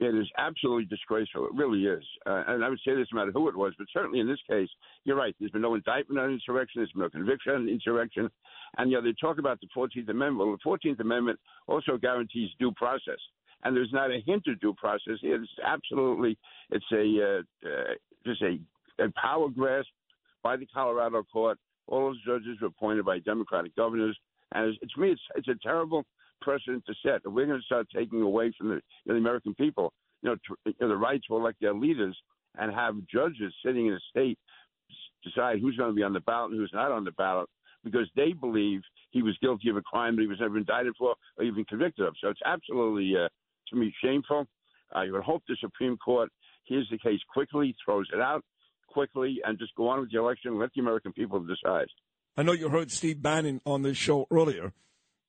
It 0.00 0.14
is 0.14 0.28
absolutely 0.38 0.86
disgraceful. 0.86 1.46
It 1.46 1.54
really 1.54 1.86
is. 1.86 2.02
Uh, 2.26 2.42
and 2.48 2.64
I 2.64 2.68
would 2.68 2.80
say 2.84 2.94
this 2.94 3.06
no 3.12 3.20
matter 3.20 3.30
who 3.32 3.48
it 3.48 3.56
was, 3.56 3.74
but 3.78 3.86
certainly 3.92 4.18
in 4.18 4.26
this 4.26 4.40
case, 4.48 4.68
you're 5.04 5.16
right. 5.16 5.36
There's 5.38 5.52
been 5.52 5.62
no 5.62 5.74
indictment 5.74 6.18
on 6.18 6.32
insurrection. 6.32 6.80
There's 6.80 6.90
been 6.90 7.02
no 7.02 7.10
conviction 7.10 7.52
on 7.52 7.68
insurrection. 7.68 8.28
And, 8.76 8.90
you 8.90 8.96
know, 8.96 9.02
they 9.02 9.14
talk 9.20 9.38
about 9.38 9.60
the 9.60 9.68
14th 9.76 10.08
Amendment. 10.08 10.38
Well, 10.38 10.58
the 10.64 10.88
14th 10.88 11.00
Amendment 11.00 11.38
also 11.68 11.96
guarantees 11.96 12.50
due 12.58 12.72
process. 12.72 13.18
And 13.62 13.76
there's 13.76 13.92
not 13.92 14.10
a 14.10 14.20
hint 14.26 14.44
of 14.48 14.60
due 14.60 14.74
process. 14.74 15.18
It's 15.22 15.48
absolutely, 15.64 16.36
it's 16.70 16.84
a, 16.92 17.42
uh, 17.64 17.68
uh, 17.68 17.94
just 18.26 18.42
a, 18.42 18.58
a 19.02 19.12
power 19.12 19.48
grasp 19.48 19.88
by 20.42 20.56
the 20.56 20.66
Colorado 20.66 21.22
court. 21.22 21.56
All 21.86 22.08
those 22.08 22.24
judges 22.26 22.60
were 22.60 22.66
appointed 22.66 23.04
by 23.04 23.20
Democratic 23.20 23.76
governors. 23.76 24.18
And 24.52 24.76
it's, 24.82 24.94
to 24.94 25.00
me, 25.00 25.12
it's, 25.12 25.22
it's 25.36 25.48
a 25.48 25.54
terrible 25.62 26.04
precedent 26.44 26.84
to 26.86 26.94
set. 27.02 27.22
If 27.24 27.32
we're 27.32 27.46
going 27.46 27.58
to 27.58 27.64
start 27.64 27.88
taking 27.94 28.20
away 28.20 28.52
from 28.56 28.68
the, 28.68 28.74
you 28.74 28.80
know, 29.06 29.14
the 29.14 29.20
American 29.20 29.54
people, 29.54 29.92
you 30.22 30.30
know, 30.30 30.36
tr- 30.46 30.60
you 30.66 30.74
know, 30.80 30.88
the 30.88 30.96
right 30.96 31.20
to 31.28 31.36
elect 31.36 31.58
their 31.60 31.74
leaders 31.74 32.16
and 32.56 32.72
have 32.72 32.94
judges 33.12 33.52
sitting 33.64 33.86
in 33.86 33.94
a 33.94 34.00
state 34.10 34.38
decide 35.24 35.58
who's 35.60 35.76
going 35.76 35.90
to 35.90 35.96
be 35.96 36.02
on 36.02 36.12
the 36.12 36.20
ballot 36.20 36.52
and 36.52 36.60
who's 36.60 36.70
not 36.74 36.92
on 36.92 37.04
the 37.04 37.12
ballot 37.12 37.48
because 37.82 38.08
they 38.14 38.32
believe 38.32 38.80
he 39.10 39.22
was 39.22 39.36
guilty 39.40 39.68
of 39.70 39.76
a 39.76 39.82
crime 39.82 40.16
that 40.16 40.22
he 40.22 40.28
was 40.28 40.40
never 40.40 40.58
indicted 40.58 40.94
for 40.98 41.14
or 41.38 41.44
even 41.44 41.64
convicted 41.64 42.06
of. 42.06 42.14
So 42.20 42.28
it's 42.28 42.40
absolutely, 42.44 43.14
uh, 43.16 43.28
to 43.70 43.76
me, 43.76 43.92
shameful. 44.02 44.46
I 44.92 45.10
would 45.10 45.22
hope 45.22 45.42
the 45.48 45.56
Supreme 45.60 45.96
Court 45.96 46.30
hears 46.64 46.86
the 46.90 46.98
case 46.98 47.20
quickly, 47.32 47.74
throws 47.84 48.06
it 48.12 48.20
out 48.20 48.42
quickly, 48.88 49.40
and 49.44 49.58
just 49.58 49.74
go 49.74 49.88
on 49.88 50.00
with 50.00 50.12
the 50.12 50.18
election 50.18 50.52
and 50.52 50.60
let 50.60 50.70
the 50.74 50.80
American 50.80 51.12
people 51.12 51.40
decide. 51.40 51.86
I 52.36 52.42
know 52.42 52.52
you 52.52 52.68
heard 52.68 52.90
Steve 52.90 53.22
Bannon 53.22 53.60
on 53.64 53.82
this 53.82 53.96
show 53.96 54.26
earlier. 54.30 54.72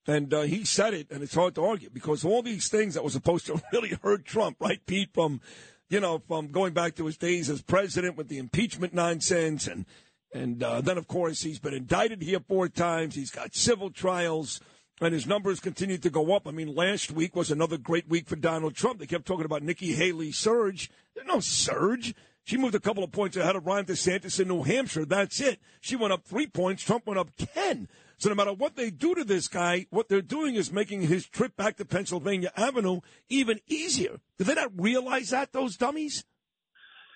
And 0.08 0.34
uh, 0.34 0.42
he 0.42 0.66
said 0.66 0.94
it, 0.94 1.10
and 1.10 1.24
it's 1.24 1.34
hard 1.34 1.56
to 1.56 1.66
argue 1.66 1.90
because 1.90 2.24
all 2.24 2.44
these 2.44 2.68
things 2.68 2.94
that 2.94 3.04
were 3.04 3.10
supposed 3.10 3.48
to 3.48 3.62
really 3.74 3.98
hurt 4.04 4.26
Trump, 4.26 4.58
right, 4.60 4.86
Pete, 4.86 5.10
from 5.14 5.42
you 5.90 6.00
know, 6.00 6.22
from 6.28 6.48
going 6.48 6.74
back 6.74 6.96
to 6.96 7.06
his 7.06 7.18
days 7.18 7.50
as 7.50 7.62
president 7.62 8.18
with 8.18 8.28
the 8.28 8.38
impeachment 8.38 8.94
nonsense, 8.94 9.68
and 9.68 9.86
and 10.34 10.62
uh, 10.64 10.82
then 10.82 10.98
of 10.98 11.08
course 11.08 11.42
he's 11.42 11.60
been 11.60 11.74
indicted 11.74 12.22
here 12.22 12.40
four 12.40 12.68
times. 12.68 13.16
He's 13.16 13.32
got 13.32 13.56
civil 13.56 13.92
trials, 13.92 14.60
and 15.00 15.14
his 15.14 15.28
numbers 15.28 15.60
continue 15.60 15.98
to 16.00 16.10
go 16.10 16.36
up. 16.36 16.48
I 16.48 16.52
mean, 16.52 16.74
last 16.74 17.12
week 17.12 17.36
was 17.36 17.52
another 17.52 17.78
great 17.78 18.08
week 18.10 18.28
for 18.28 18.36
Donald 18.36 18.76
Trump. 18.76 19.00
They 19.00 19.06
kept 19.06 19.26
talking 19.26 19.46
about 19.46 19.64
Nikki 19.64 19.94
Haley's 19.94 20.38
surge. 20.38 20.90
There's 21.14 21.28
no 21.28 21.40
surge. 21.40 22.16
She 22.44 22.58
moved 22.58 22.76
a 22.76 22.80
couple 22.80 23.04
of 23.04 23.12
points 23.12 23.38
ahead 23.38 23.56
of 23.56 23.66
Ron 23.66 23.86
DeSantis 23.86 24.40
in 24.40 24.48
New 24.48 24.62
Hampshire. 24.62 25.06
That's 25.06 25.42
it. 25.42 25.60
She 25.82 25.96
went 25.96 26.14
up 26.14 26.26
three 26.26 26.46
points. 26.46 26.84
Trump 26.84 27.08
went 27.08 27.20
up 27.20 27.30
ten. 27.38 27.88
So 28.18 28.30
no 28.30 28.36
matter 28.36 28.54
what 28.54 28.76
they 28.76 28.90
do 28.90 29.16
to 29.16 29.24
this 29.24 29.48
guy, 29.48 29.88
what 29.90 30.10
they're 30.10 30.22
doing 30.22 30.56
is 30.56 30.72
making 30.72 31.02
his 31.02 31.28
trip 31.28 31.56
back 31.56 31.78
to 31.78 31.86
Pennsylvania 31.86 32.52
Avenue 32.56 33.02
even 33.30 33.60
easier. 33.68 34.20
Do 34.38 34.46
they 34.46 34.56
not 34.56 34.72
realize 34.76 35.30
that, 35.32 35.52
those 35.52 35.76
dummies? 35.76 36.24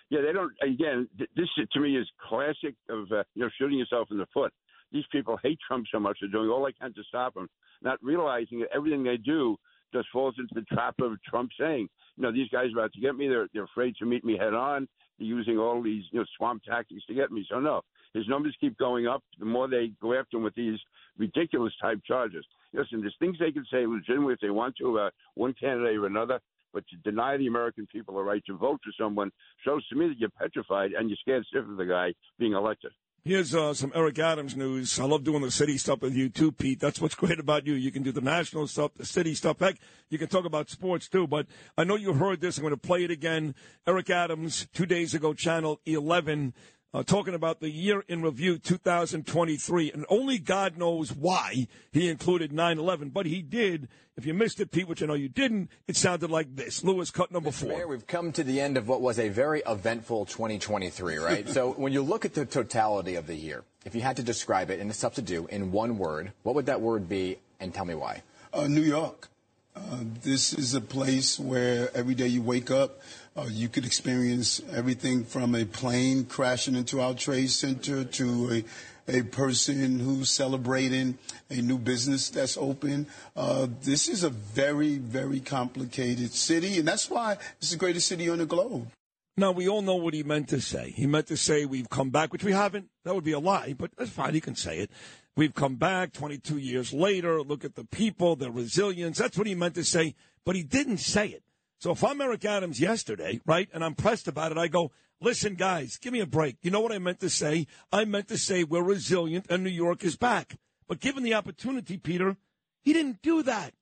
Yeah, 0.10 0.22
they 0.26 0.34
don't. 0.34 0.52
Again, 0.62 1.08
this 1.18 1.48
to 1.72 1.80
me 1.80 1.96
is 1.96 2.08
classic 2.28 2.76
of 2.90 3.12
uh, 3.12 3.24
you 3.36 3.44
know 3.44 3.50
shooting 3.60 3.78
yourself 3.78 4.08
in 4.12 4.18
the 4.18 4.26
foot. 4.34 4.52
These 4.92 5.06
people 5.12 5.38
hate 5.44 5.60
Trump 5.68 5.86
so 5.92 6.00
much; 6.00 6.18
they're 6.20 6.32
doing 6.32 6.50
all 6.50 6.66
they 6.66 6.74
can 6.74 6.94
to 6.96 7.04
stop 7.08 7.38
him, 7.38 7.48
not 7.84 8.00
realizing 8.02 8.60
that 8.62 8.70
everything 8.76 9.04
they 9.04 9.18
do 9.18 9.56
just 9.94 10.08
falls 10.12 10.36
into 10.40 10.54
the 10.54 10.76
trap 10.76 10.96
of 11.02 11.22
Trump 11.24 11.52
saying, 11.60 11.88
you 12.16 12.24
know, 12.24 12.32
these 12.32 12.50
guys 12.50 12.68
are 12.76 12.80
about 12.80 12.94
to 12.94 13.02
get 13.02 13.16
me. 13.16 13.28
They're 13.28 13.48
they're 13.54 13.66
afraid 13.66 13.96
to 13.98 14.06
meet 14.06 14.26
me 14.26 14.38
head 14.38 14.56
on. 14.56 14.88
They're 15.20 15.28
using 15.28 15.58
all 15.60 15.82
these 15.82 16.04
you 16.12 16.20
know 16.20 16.26
swamp 16.38 16.64
tactics 16.64 17.06
to 17.08 17.14
get 17.14 17.32
me. 17.32 17.46
So 17.50 17.60
no, 17.60 17.82
his 18.14 18.28
numbers 18.28 18.56
keep 18.60 18.78
going 18.78 19.08
up. 19.08 19.24
The 19.38 19.46
more 19.46 19.68
they 19.68 19.92
go 20.02 20.14
after 20.14 20.38
him 20.38 20.44
with 20.44 20.56
these 20.56 20.80
ridiculous 21.20 21.74
type 21.82 22.00
charges. 22.08 22.46
Listen, 22.74 23.02
there's 23.02 23.16
things 23.20 23.38
they 23.40 23.52
can 23.52 23.66
say 23.72 23.86
legitimately 23.86 24.34
if 24.34 24.40
they 24.40 24.50
want 24.50 24.76
to 24.78 24.98
about 24.98 25.14
one 25.36 25.54
candidate 25.60 25.98
or 25.98 26.08
another, 26.08 26.40
but 26.74 26.84
to 26.88 26.98
deny 27.10 27.38
the 27.38 27.48
American 27.48 27.88
people 27.92 28.16
the 28.16 28.24
right 28.24 28.44
to 28.46 28.58
vote 28.58 28.80
for 28.84 28.92
someone 28.98 29.32
shows 29.66 29.86
to 29.90 29.96
me 29.96 30.08
that 30.08 30.18
you're 30.18 30.30
petrified 30.30 30.92
and 30.92 31.10
you're 31.10 31.18
scared 31.22 31.46
stiff 31.46 31.68
of 31.68 31.78
the 31.78 31.86
guy 31.86 32.14
being 32.38 32.54
elected. 32.54 32.92
Here's 33.26 33.54
uh, 33.54 33.74
some 33.74 33.92
Eric 33.94 34.18
Adams 34.18 34.56
news. 34.56 34.98
I 34.98 35.04
love 35.04 35.26
doing 35.26 35.42
the 35.42 35.52
city 35.52 35.78
stuff 35.78 36.02
with 36.02 36.16
you 36.16 36.30
too, 36.30 36.54
Pete. 36.54 36.80
That's 36.80 37.02
what's 37.02 37.16
great 37.24 37.40
about 37.40 37.68
you. 37.68 37.74
You 37.74 37.92
can 37.92 38.02
do 38.02 38.14
the 38.14 38.22
national 38.22 38.68
stuff, 38.68 38.94
the 38.96 39.06
city 39.06 39.36
stuff. 39.36 39.60
Heck, 39.60 39.76
you 40.10 40.18
can 40.18 40.30
talk 40.30 40.46
about 40.46 40.70
sports 40.70 41.10
too. 41.10 41.28
But 41.28 41.48
I 41.78 41.84
know 41.84 41.96
you 41.96 42.14
heard 42.14 42.40
this. 42.40 42.58
I'm 42.58 42.64
going 42.64 42.74
to 42.74 42.78
play 42.78 43.04
it 43.04 43.12
again. 43.12 43.56
Eric 43.86 44.10
Adams, 44.10 44.68
two 44.74 44.86
days 44.86 45.14
ago, 45.14 45.34
Channel 45.34 45.82
11, 45.86 46.54
uh, 46.94 47.04
talking 47.04 47.34
about 47.34 47.60
the 47.60 47.70
year 47.70 48.04
in 48.08 48.22
review 48.22 48.58
2023. 48.58 49.92
And 49.92 50.06
only 50.10 50.40
God 50.40 50.78
knows 50.78 51.12
why 51.12 51.68
he 51.92 52.10
included 52.10 52.52
9 52.52 52.80
11, 52.80 53.10
but 53.10 53.26
he 53.26 53.42
did. 53.42 53.88
If 54.18 54.26
you 54.26 54.34
missed 54.34 54.60
it, 54.60 54.72
Pete, 54.72 54.88
which 54.88 55.02
I 55.02 55.06
know 55.06 55.14
you 55.14 55.30
didn't, 55.30 55.70
it 55.88 55.96
sounded 55.96 56.30
like 56.30 56.56
this. 56.56 56.84
Lewis, 56.84 57.10
cut 57.10 57.32
number 57.32 57.52
four. 57.52 57.70
Mayor, 57.70 57.88
we've 57.88 58.06
come 58.06 58.34
to 58.34 58.44
the 58.44 58.60
end 58.60 58.76
of 58.76 58.88
what 58.88 59.00
was 59.00 59.18
a 59.18 59.30
very 59.30 59.62
eventful 59.66 60.26
2023, 60.26 61.18
right? 61.18 61.48
so 61.58 61.72
when 61.72 61.94
you 61.94 62.02
look 62.02 62.26
at 62.26 62.34
the 62.34 62.46
totality 62.46 63.16
of 63.16 63.28
the 63.28 63.36
year, 63.36 63.64
if 63.86 63.96
you 63.96 64.02
had 64.02 64.18
to 64.18 64.24
describe 64.24 64.70
it, 64.72 64.80
and 64.80 64.90
it's 64.90 65.00
tough 65.00 65.16
to 65.16 65.22
do, 65.22 65.48
in 65.48 65.72
one 65.72 65.98
word, 65.98 66.34
what 66.44 66.56
would 66.56 66.66
that 66.66 66.82
word 66.82 67.08
be, 67.08 67.38
and 67.62 67.74
tell 67.74 67.86
me 67.86 67.96
why? 67.96 68.24
Uh, 68.52 68.68
New 68.68 68.82
York. 68.82 69.30
Uh, 69.76 70.00
this 70.24 70.54
is 70.54 70.74
a 70.74 70.82
place 70.82 71.40
where 71.40 71.90
every 71.96 72.16
day 72.16 72.28
you 72.28 72.42
wake 72.42 72.72
up, 72.72 73.00
uh, 73.38 73.46
you 73.50 73.70
could 73.70 73.86
experience 73.86 74.62
everything 74.74 75.24
from 75.24 75.56
a 75.56 75.66
plane 75.66 76.26
crashing 76.26 76.76
into 76.76 77.00
our 77.00 77.14
trade 77.14 77.50
center 77.50 78.04
to 78.04 78.52
a 78.52 78.64
a 79.10 79.24
person 79.24 80.00
who's 80.00 80.30
celebrating 80.30 81.18
a 81.50 81.56
new 81.56 81.78
business 81.78 82.30
that's 82.30 82.58
open. 82.58 83.08
Uh, 83.36 83.68
this 83.82 84.08
is 84.08 84.24
a 84.24 84.30
very, 84.30 84.98
very 84.98 85.40
complicated 85.40 86.32
city, 86.32 86.78
and 86.78 86.88
that's 86.88 87.10
why 87.10 87.38
it's 87.58 87.72
the 87.72 87.78
greatest 87.78 88.08
city 88.08 88.30
on 88.30 88.38
the 88.38 88.46
globe. 88.46 88.88
Now, 89.36 89.52
we 89.52 89.70
all 89.70 89.82
know 89.82 89.96
what 89.96 90.14
he 90.14 90.24
meant 90.24 90.50
to 90.50 90.60
say. 90.60 90.92
He 90.92 91.08
meant 91.08 91.28
to 91.28 91.38
say 91.38 91.66
we've 91.66 91.90
come 91.90 92.10
back, 92.10 92.34
which 92.34 92.44
we 92.44 92.52
haven't. 92.52 92.90
That 93.06 93.16
would 93.16 93.24
be 93.24 93.32
a 93.32 93.40
lie, 93.40 93.74
but 93.78 93.90
that's 93.98 94.10
fine. 94.10 94.34
He 94.34 94.42
can 94.42 94.56
say 94.56 94.80
it. 94.80 94.92
We've 95.36 95.54
come 95.54 95.76
back 95.76 96.14
22 96.14 96.58
years 96.58 96.94
later. 96.94 97.42
Look 97.42 97.64
at 97.64 97.76
the 97.76 97.86
people, 97.86 98.36
their 98.36 98.52
resilience. 98.52 99.18
That's 99.18 99.38
what 99.38 99.48
he 99.48 99.56
meant 99.56 99.76
to 99.76 99.84
say, 99.84 100.16
but 100.46 100.56
he 100.56 100.64
didn't 100.64 100.98
say 100.98 101.28
it. 101.28 101.44
So 101.80 101.92
if 101.92 102.04
I'm 102.04 102.20
Eric 102.20 102.44
Adams 102.44 102.82
yesterday, 102.82 103.40
right, 103.46 103.70
and 103.74 103.86
I'm 103.86 103.96
pressed 103.96 104.28
about 104.28 104.52
it, 104.52 104.58
I 104.58 104.68
go, 104.68 104.92
listen, 105.22 105.56
guys, 105.56 105.98
give 105.98 106.12
me 106.12 106.20
a 106.20 106.26
break. 106.26 106.58
You 106.62 106.72
know 106.72 106.82
what 106.82 106.92
I 106.92 107.00
meant 107.00 107.22
to 107.22 107.30
say? 107.30 107.68
I 107.92 108.04
meant 108.04 108.28
to 108.28 108.38
say 108.38 108.66
we're 108.66 108.84
resilient 108.84 109.46
and 109.50 109.64
New 109.64 109.70
York 109.70 110.04
is 110.04 110.18
back. 110.18 110.58
But 110.90 111.00
given 111.00 111.24
the 111.24 111.36
opportunity, 111.36 111.98
Peter, 111.98 112.36
he 112.82 112.92
didn't 112.92 113.22
do 113.22 113.44
that. 113.44 113.74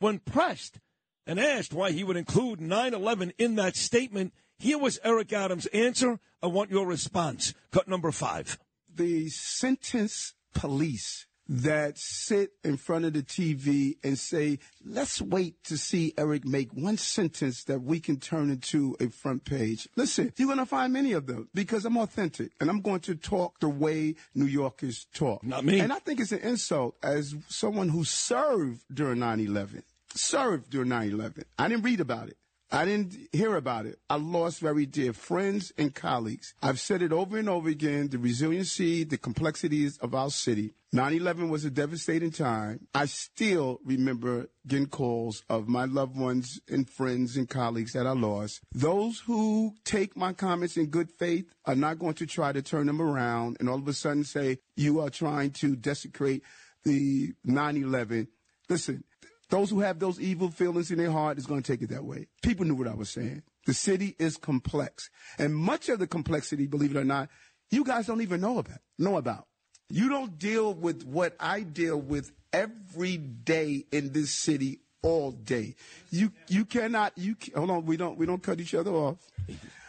When 0.00 0.18
pressed 0.18 0.80
and 1.26 1.38
asked 1.38 1.72
why 1.72 1.92
he 1.92 2.02
would 2.02 2.16
include 2.16 2.60
9 2.60 2.92
11 2.92 3.32
in 3.38 3.54
that 3.54 3.76
statement, 3.76 4.34
here 4.58 4.78
was 4.78 4.98
Eric 5.04 5.32
Adams' 5.32 5.66
answer. 5.66 6.18
I 6.42 6.46
want 6.46 6.70
your 6.70 6.86
response. 6.86 7.54
Cut 7.70 7.86
number 7.86 8.10
five. 8.10 8.58
The 8.92 9.28
sentence 9.28 10.34
police 10.54 11.26
that 11.48 11.98
sit 11.98 12.52
in 12.62 12.76
front 12.76 13.04
of 13.04 13.12
the 13.12 13.22
TV 13.22 13.96
and 14.02 14.18
say, 14.18 14.58
let's 14.84 15.20
wait 15.20 15.62
to 15.64 15.76
see 15.76 16.14
Eric 16.16 16.44
make 16.44 16.72
one 16.72 16.96
sentence 16.96 17.64
that 17.64 17.82
we 17.82 18.00
can 18.00 18.18
turn 18.18 18.50
into 18.50 18.96
a 19.00 19.08
front 19.08 19.44
page. 19.44 19.86
Listen, 19.96 20.32
you're 20.36 20.48
going 20.48 20.58
to 20.58 20.66
find 20.66 20.92
many 20.92 21.12
of 21.12 21.26
them 21.26 21.48
because 21.52 21.84
I'm 21.84 21.98
authentic 21.98 22.52
and 22.60 22.70
I'm 22.70 22.80
going 22.80 23.00
to 23.00 23.14
talk 23.14 23.60
the 23.60 23.68
way 23.68 24.14
New 24.34 24.46
Yorkers 24.46 25.06
talk. 25.12 25.44
Not 25.44 25.64
me. 25.64 25.80
And 25.80 25.92
I 25.92 25.98
think 25.98 26.20
it's 26.20 26.32
an 26.32 26.38
insult 26.38 26.96
as 27.02 27.34
someone 27.48 27.90
who 27.90 28.04
served 28.04 28.82
during 28.92 29.18
9-11. 29.18 29.82
Served 30.14 30.70
during 30.70 30.88
9-11. 30.88 31.44
I 31.58 31.68
didn't 31.68 31.84
read 31.84 32.00
about 32.00 32.28
it. 32.28 32.38
I 32.74 32.84
didn't 32.84 33.16
hear 33.30 33.54
about 33.54 33.86
it. 33.86 34.00
I 34.10 34.16
lost 34.16 34.58
very 34.58 34.84
dear 34.84 35.12
friends 35.12 35.72
and 35.78 35.94
colleagues. 35.94 36.54
I've 36.60 36.80
said 36.80 37.02
it 37.02 37.12
over 37.12 37.38
and 37.38 37.48
over 37.48 37.68
again 37.68 38.08
the 38.08 38.18
resiliency, 38.18 39.04
the 39.04 39.16
complexities 39.16 39.96
of 39.98 40.12
our 40.12 40.28
city. 40.28 40.74
9 40.92 41.14
11 41.14 41.50
was 41.50 41.64
a 41.64 41.70
devastating 41.70 42.32
time. 42.32 42.88
I 42.92 43.06
still 43.06 43.78
remember 43.84 44.48
getting 44.66 44.88
calls 44.88 45.44
of 45.48 45.68
my 45.68 45.84
loved 45.84 46.16
ones 46.16 46.60
and 46.68 46.90
friends 46.90 47.36
and 47.36 47.48
colleagues 47.48 47.92
that 47.92 48.08
I 48.08 48.12
lost. 48.12 48.60
Those 48.72 49.20
who 49.20 49.74
take 49.84 50.16
my 50.16 50.32
comments 50.32 50.76
in 50.76 50.86
good 50.86 51.12
faith 51.12 51.46
are 51.66 51.76
not 51.76 52.00
going 52.00 52.14
to 52.14 52.26
try 52.26 52.50
to 52.50 52.60
turn 52.60 52.88
them 52.88 53.00
around 53.00 53.56
and 53.60 53.68
all 53.68 53.78
of 53.78 53.86
a 53.86 53.92
sudden 53.92 54.24
say, 54.24 54.58
you 54.74 55.00
are 55.00 55.10
trying 55.10 55.52
to 55.52 55.76
desecrate 55.76 56.42
the 56.82 57.34
9 57.44 57.76
11. 57.76 58.26
Listen, 58.68 59.04
those 59.50 59.70
who 59.70 59.80
have 59.80 59.98
those 59.98 60.20
evil 60.20 60.50
feelings 60.50 60.90
in 60.90 60.98
their 60.98 61.10
heart 61.10 61.38
is 61.38 61.46
going 61.46 61.62
to 61.62 61.72
take 61.72 61.82
it 61.82 61.90
that 61.90 62.04
way. 62.04 62.26
People 62.42 62.64
knew 62.64 62.74
what 62.74 62.88
I 62.88 62.94
was 62.94 63.10
saying. 63.10 63.42
The 63.66 63.74
city 63.74 64.14
is 64.18 64.36
complex. 64.36 65.10
And 65.38 65.54
much 65.54 65.88
of 65.88 65.98
the 65.98 66.06
complexity, 66.06 66.66
believe 66.66 66.94
it 66.94 66.98
or 66.98 67.04
not, 67.04 67.28
you 67.70 67.84
guys 67.84 68.06
don't 68.06 68.20
even 68.20 68.40
know 68.40 68.58
about. 68.58 68.78
Know 68.98 69.16
about. 69.16 69.46
You 69.88 70.08
don't 70.08 70.38
deal 70.38 70.72
with 70.74 71.04
what 71.04 71.36
I 71.38 71.60
deal 71.60 72.00
with 72.00 72.32
every 72.52 73.16
day 73.16 73.84
in 73.92 74.12
this 74.12 74.30
city 74.30 74.80
all 75.02 75.32
day. 75.32 75.76
You 76.10 76.32
you 76.48 76.64
cannot 76.64 77.12
you 77.16 77.36
hold 77.54 77.70
on, 77.70 77.84
we 77.84 77.96
don't 77.96 78.16
we 78.16 78.26
don't 78.26 78.42
cut 78.42 78.60
each 78.60 78.74
other 78.74 78.92
off. 78.92 79.18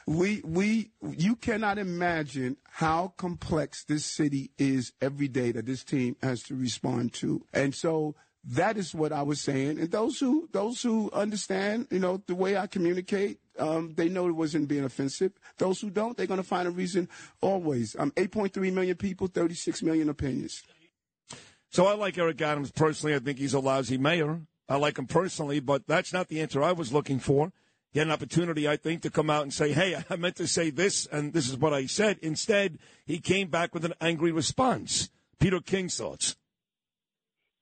We 0.06 0.42
we 0.44 0.92
you 1.02 1.36
cannot 1.38 1.78
imagine 1.78 2.58
how 2.70 3.14
complex 3.18 3.86
this 3.86 4.06
city 4.06 4.52
is 4.58 4.92
every 5.02 5.28
day 5.30 5.52
that 5.54 5.66
this 5.66 5.84
team 5.84 6.18
has 6.22 6.44
to 6.44 6.56
respond 6.56 7.14
to. 7.14 7.46
And 7.54 7.74
so 7.74 8.16
that 8.48 8.78
is 8.78 8.94
what 8.94 9.12
I 9.12 9.24
was 9.24 9.42
saying. 9.42 9.80
And 9.80 9.92
those 9.92 10.20
who 10.20 10.48
those 10.52 10.82
who 10.82 11.10
understand, 11.12 11.88
you 11.90 12.00
know, 12.00 12.22
the 12.28 12.36
way 12.36 12.58
I 12.58 12.68
communicate, 12.68 13.40
um, 13.58 13.94
they 13.96 14.10
know 14.10 14.28
it 14.28 14.34
wasn't 14.34 14.68
being 14.68 14.84
offensive. 14.84 15.32
Those 15.58 15.82
who 15.82 15.90
don't, 15.90 16.16
they're 16.16 16.28
going 16.28 16.42
to 16.42 16.48
find 16.48 16.68
a 16.68 16.72
reason 16.72 17.10
always. 17.42 17.96
Um, 17.98 18.12
8.3 18.12 18.72
million 18.74 18.96
people, 18.96 19.28
36 19.28 19.82
million 19.82 20.10
opinions. 20.10 20.64
So 21.70 21.88
I 21.88 21.96
like 21.96 22.18
Eric 22.18 22.42
Adams 22.42 22.72
personally. 22.72 23.16
I 23.16 23.20
think 23.20 23.40
he's 23.40 23.54
a 23.54 23.60
lousy 23.60 23.98
mayor. 23.98 24.42
I 24.70 24.78
like 24.78 24.98
him 24.98 25.08
personally, 25.08 25.60
but 25.60 25.88
that's 25.88 26.14
not 26.14 26.28
the 26.28 26.42
answer 26.42 26.64
I 26.64 26.72
was 26.72 26.94
looking 26.94 27.20
for. 27.20 27.52
He 27.92 28.00
had 28.00 28.08
an 28.08 28.14
opportunity, 28.14 28.68
I 28.68 28.78
think, 28.78 29.02
to 29.04 29.10
come 29.10 29.30
out 29.30 29.44
and 29.44 29.54
say, 29.54 29.72
hey, 29.72 29.96
I 30.10 30.16
meant 30.18 30.36
to 30.38 30.48
say 30.48 30.70
this, 30.70 31.06
and 31.08 31.34
this 31.34 31.50
is 31.50 31.58
what 31.58 31.74
I 31.74 31.86
said. 31.86 32.20
Instead, 32.22 32.78
he 33.06 33.20
came 33.20 33.48
back 33.48 33.74
with 33.74 33.86
an 33.86 33.94
angry 34.02 34.32
response. 34.32 35.10
Peter 35.40 35.60
King's 35.62 35.98
thoughts. 35.98 36.36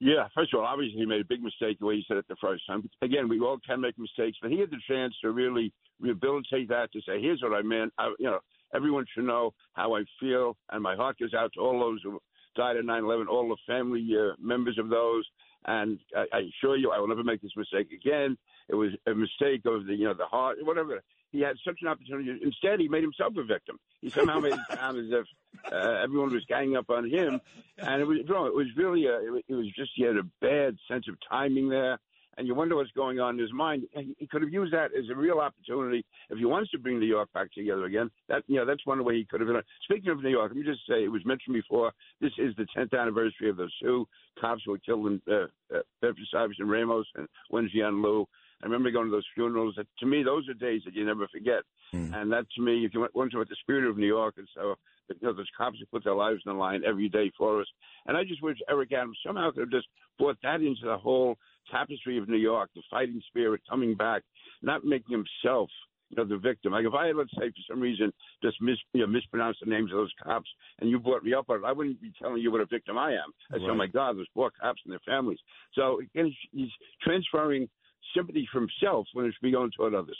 Yeah, 0.04 0.28
first 0.36 0.54
of 0.54 0.60
all, 0.60 0.66
obviously 0.66 1.00
he 1.00 1.06
made 1.06 1.22
a 1.22 1.26
big 1.26 1.42
mistake 1.42 1.80
the 1.80 1.86
way 1.86 1.96
he 1.96 2.04
said 2.06 2.18
it 2.18 2.28
the 2.28 2.36
first 2.42 2.68
time. 2.68 2.90
Again, 3.02 3.30
we 3.30 3.40
all 3.40 3.58
can 3.66 3.80
make 3.80 3.98
mistakes, 3.98 4.38
but 4.42 4.52
he 4.52 4.60
had 4.60 4.70
the 4.70 4.82
chance 4.86 5.16
to 5.22 5.32
really 5.32 5.72
rehabilitate 6.02 6.68
that 6.68 6.92
to 6.92 7.00
say, 7.08 7.22
"Here's 7.22 7.42
what 7.42 7.54
I 7.54 7.62
meant." 7.62 7.94
I, 7.98 8.14
you 8.20 8.26
know, 8.26 8.40
everyone 8.76 9.06
should 9.14 9.24
know 9.24 9.54
how 9.76 9.96
I 9.96 10.04
feel, 10.20 10.58
and 10.74 10.84
my 10.84 10.98
heart 10.98 11.20
goes 11.20 11.34
out 11.34 11.54
to 11.54 11.62
all 11.62 11.80
those 11.80 12.02
who 12.04 12.20
died 12.54 12.76
at 12.76 12.84
9/11, 12.84 13.30
all 13.30 13.48
the 13.48 13.56
family 13.66 14.06
uh, 14.20 14.34
members 14.42 14.78
of 14.78 14.90
those. 14.90 15.26
And 15.68 15.98
I, 16.14 16.26
I 16.34 16.40
assure 16.40 16.76
you, 16.76 16.92
I 16.92 17.00
will 17.00 17.08
never 17.08 17.24
make 17.24 17.42
this 17.42 17.56
mistake 17.56 17.94
again. 17.94 18.38
It 18.68 18.76
was 18.76 18.92
a 19.08 19.14
mistake 19.14 19.62
of 19.66 19.86
the, 19.86 19.96
you 19.96 20.04
know, 20.04 20.14
the 20.14 20.26
heart, 20.26 20.58
whatever. 20.64 21.02
He 21.34 21.42
had 21.42 21.58
such 21.66 21.80
an 21.82 21.90
opportunity. 21.90 22.40
Instead, 22.42 22.80
he 22.80 22.88
made 22.88 23.04
himself 23.04 23.34
a 23.38 23.44
victim. 23.44 23.78
He 24.02 24.10
somehow 24.10 24.40
made 24.40 24.54
it 24.54 24.60
sound 24.74 24.98
as 25.00 25.08
if 25.10 25.26
uh, 25.74 26.02
everyone 26.04 26.32
was 26.32 26.46
ganging 26.48 26.78
up 26.78 26.90
on 26.90 27.10
him, 27.10 27.42
and 27.80 28.02
it 28.02 28.06
was 28.06 28.20
wrong. 28.30 28.48
It 28.48 28.56
was 28.56 28.68
really, 28.78 29.08
a, 29.08 29.20
it, 29.48 29.54
was 29.54 29.68
just 29.76 29.92
he 29.96 30.04
had 30.04 30.16
a 30.16 30.24
bad 30.42 30.78
sense 30.88 31.08
of 31.10 31.18
timing 31.30 31.70
there 31.70 32.00
and 32.38 32.48
you 32.48 32.56
wonder 32.56 32.76
what's 32.76 32.92
going 32.92 33.20
on 33.20 33.36
in 33.36 33.42
his 33.42 33.54
mind. 33.54 33.84
He 34.18 34.28
could 34.28 34.42
have 34.42 34.52
used 34.52 34.74
that 34.74 34.92
as 34.98 35.10
a 35.12 35.16
real 35.16 35.40
opportunity 35.40 36.06
if 36.30 36.38
he 36.38 36.46
wants 36.46 36.72
to 36.72 36.80
bring 36.80 37.00
New 37.00 37.06
York 37.06 37.32
back 37.34 37.52
together 37.54 37.86
again. 37.86 38.10
That 38.28 38.44
you 38.48 38.56
know, 38.56 38.66
that's 38.66 38.86
one 38.86 39.04
way 39.04 39.16
he 39.16 39.26
could 39.26 39.42
have. 39.42 39.48
Been. 39.48 39.62
Speaking 39.84 40.12
of 40.12 40.24
New 40.24 40.30
York, 40.30 40.52
let 40.52 40.58
me 40.58 40.64
just 40.64 40.82
say 40.88 41.04
it 41.04 41.12
was 41.12 41.26
mentioned 41.26 41.54
before. 41.54 41.92
This 42.22 42.32
is 42.38 42.56
the 42.56 42.66
10th 42.76 43.00
anniversary 43.00 43.50
of 43.50 43.58
those 43.58 43.74
two 43.82 44.08
cops 44.40 44.64
who 44.66 44.72
were 44.72 44.80
killed 44.80 45.08
in 45.08 45.22
uh, 45.32 45.46
uh, 45.74 45.82
Bedford 46.02 46.26
Stuyvesant 46.28 46.68
Ramos 46.68 47.06
and 47.16 47.28
Wenjian 47.52 48.04
Liu. 48.04 48.28
I 48.64 48.66
remember 48.66 48.92
going 48.92 49.08
to 49.08 49.12
those 49.12 49.28
funerals. 49.36 49.76
To 50.00 50.06
me, 50.06 50.24
those 50.24 50.48
are 50.48 50.54
days 50.54 50.82
that 50.86 50.96
you 50.96 51.06
never 51.06 51.28
forget. 51.28 51.64
Mm. 51.94 52.16
And 52.16 52.32
that, 52.32 52.46
to 52.56 52.62
me, 52.62 52.86
if 52.86 52.94
you 52.94 53.06
wonder 53.14 53.38
what 53.38 53.50
the 53.50 53.58
spirit 53.60 53.90
of 53.90 53.98
New 53.98 54.08
York 54.08 54.36
is, 54.38 54.48
so 54.56 54.76
you 55.10 55.16
know, 55.22 55.34
those 55.34 55.50
cops 55.58 55.78
who 55.80 55.86
put 55.88 56.06
their 56.06 56.16
lives 56.16 56.42
on 56.48 56.56
the 56.56 56.60
line 56.60 56.82
every 56.88 57.10
day 57.10 57.30
for 57.38 57.60
us. 57.60 57.68
And 58.06 58.16
I 58.16 58.24
just 58.24 58.42
wish 58.42 58.58
Eric 58.70 58.94
Adams 58.94 59.18
somehow 59.26 59.52
could 59.52 59.62
have 59.62 59.70
just 59.70 59.88
brought 60.18 60.38
that 60.44 60.62
into 60.62 60.86
the 60.86 60.98
whole 60.98 61.36
tapestry 61.70 62.18
of 62.18 62.30
New 62.30 62.38
York, 62.38 62.70
the 62.74 62.82
fighting 62.90 63.22
spirit 63.28 63.62
coming 63.70 63.96
back, 63.96 64.24
not 64.62 64.86
making 64.86 65.12
himself 65.44 65.70
you 66.10 66.24
know, 66.24 66.30
the 66.30 66.38
victim. 66.38 66.74
Like 66.74 66.86
if 66.86 66.94
I 66.94 67.08
had, 67.08 67.16
let's 67.16 67.32
say, 67.32 67.50
for 67.50 67.74
some 67.74 67.82
reason, 67.82 68.14
just 68.44 68.62
mis, 68.62 68.78
you 68.94 69.02
know, 69.02 69.08
mispronounced 69.08 69.60
the 69.64 69.70
names 69.70 69.92
of 69.92 69.98
those 69.98 70.12
cops, 70.24 70.50
and 70.80 70.90
you 70.90 71.00
brought 71.00 71.24
me 71.24 71.34
up 71.34 71.50
on 71.50 71.60
it, 71.60 71.66
I 71.66 71.72
wouldn't 71.72 72.02
be 72.02 72.14
telling 72.22 72.42
you 72.42 72.52
what 72.52 72.62
a 72.62 72.66
victim 72.66 72.98
I 72.98 73.12
am. 73.12 73.32
I 73.52 73.58
say, 73.58 73.66
oh 73.70 73.76
my 73.76 73.88
God, 73.88 74.18
those 74.18 74.28
poor 74.34 74.52
cops 74.60 74.82
and 74.86 74.92
their 74.92 75.02
families. 75.06 75.40
So 75.74 76.00
again, 76.00 76.34
he's 76.52 76.70
transferring 77.02 77.68
sympathy 78.16 78.48
for 78.52 78.60
himself 78.60 79.08
when 79.14 79.26
it's 79.26 79.36
should 79.36 79.44
be 79.44 79.52
going 79.52 79.72
toward 79.72 79.94
others. 79.94 80.18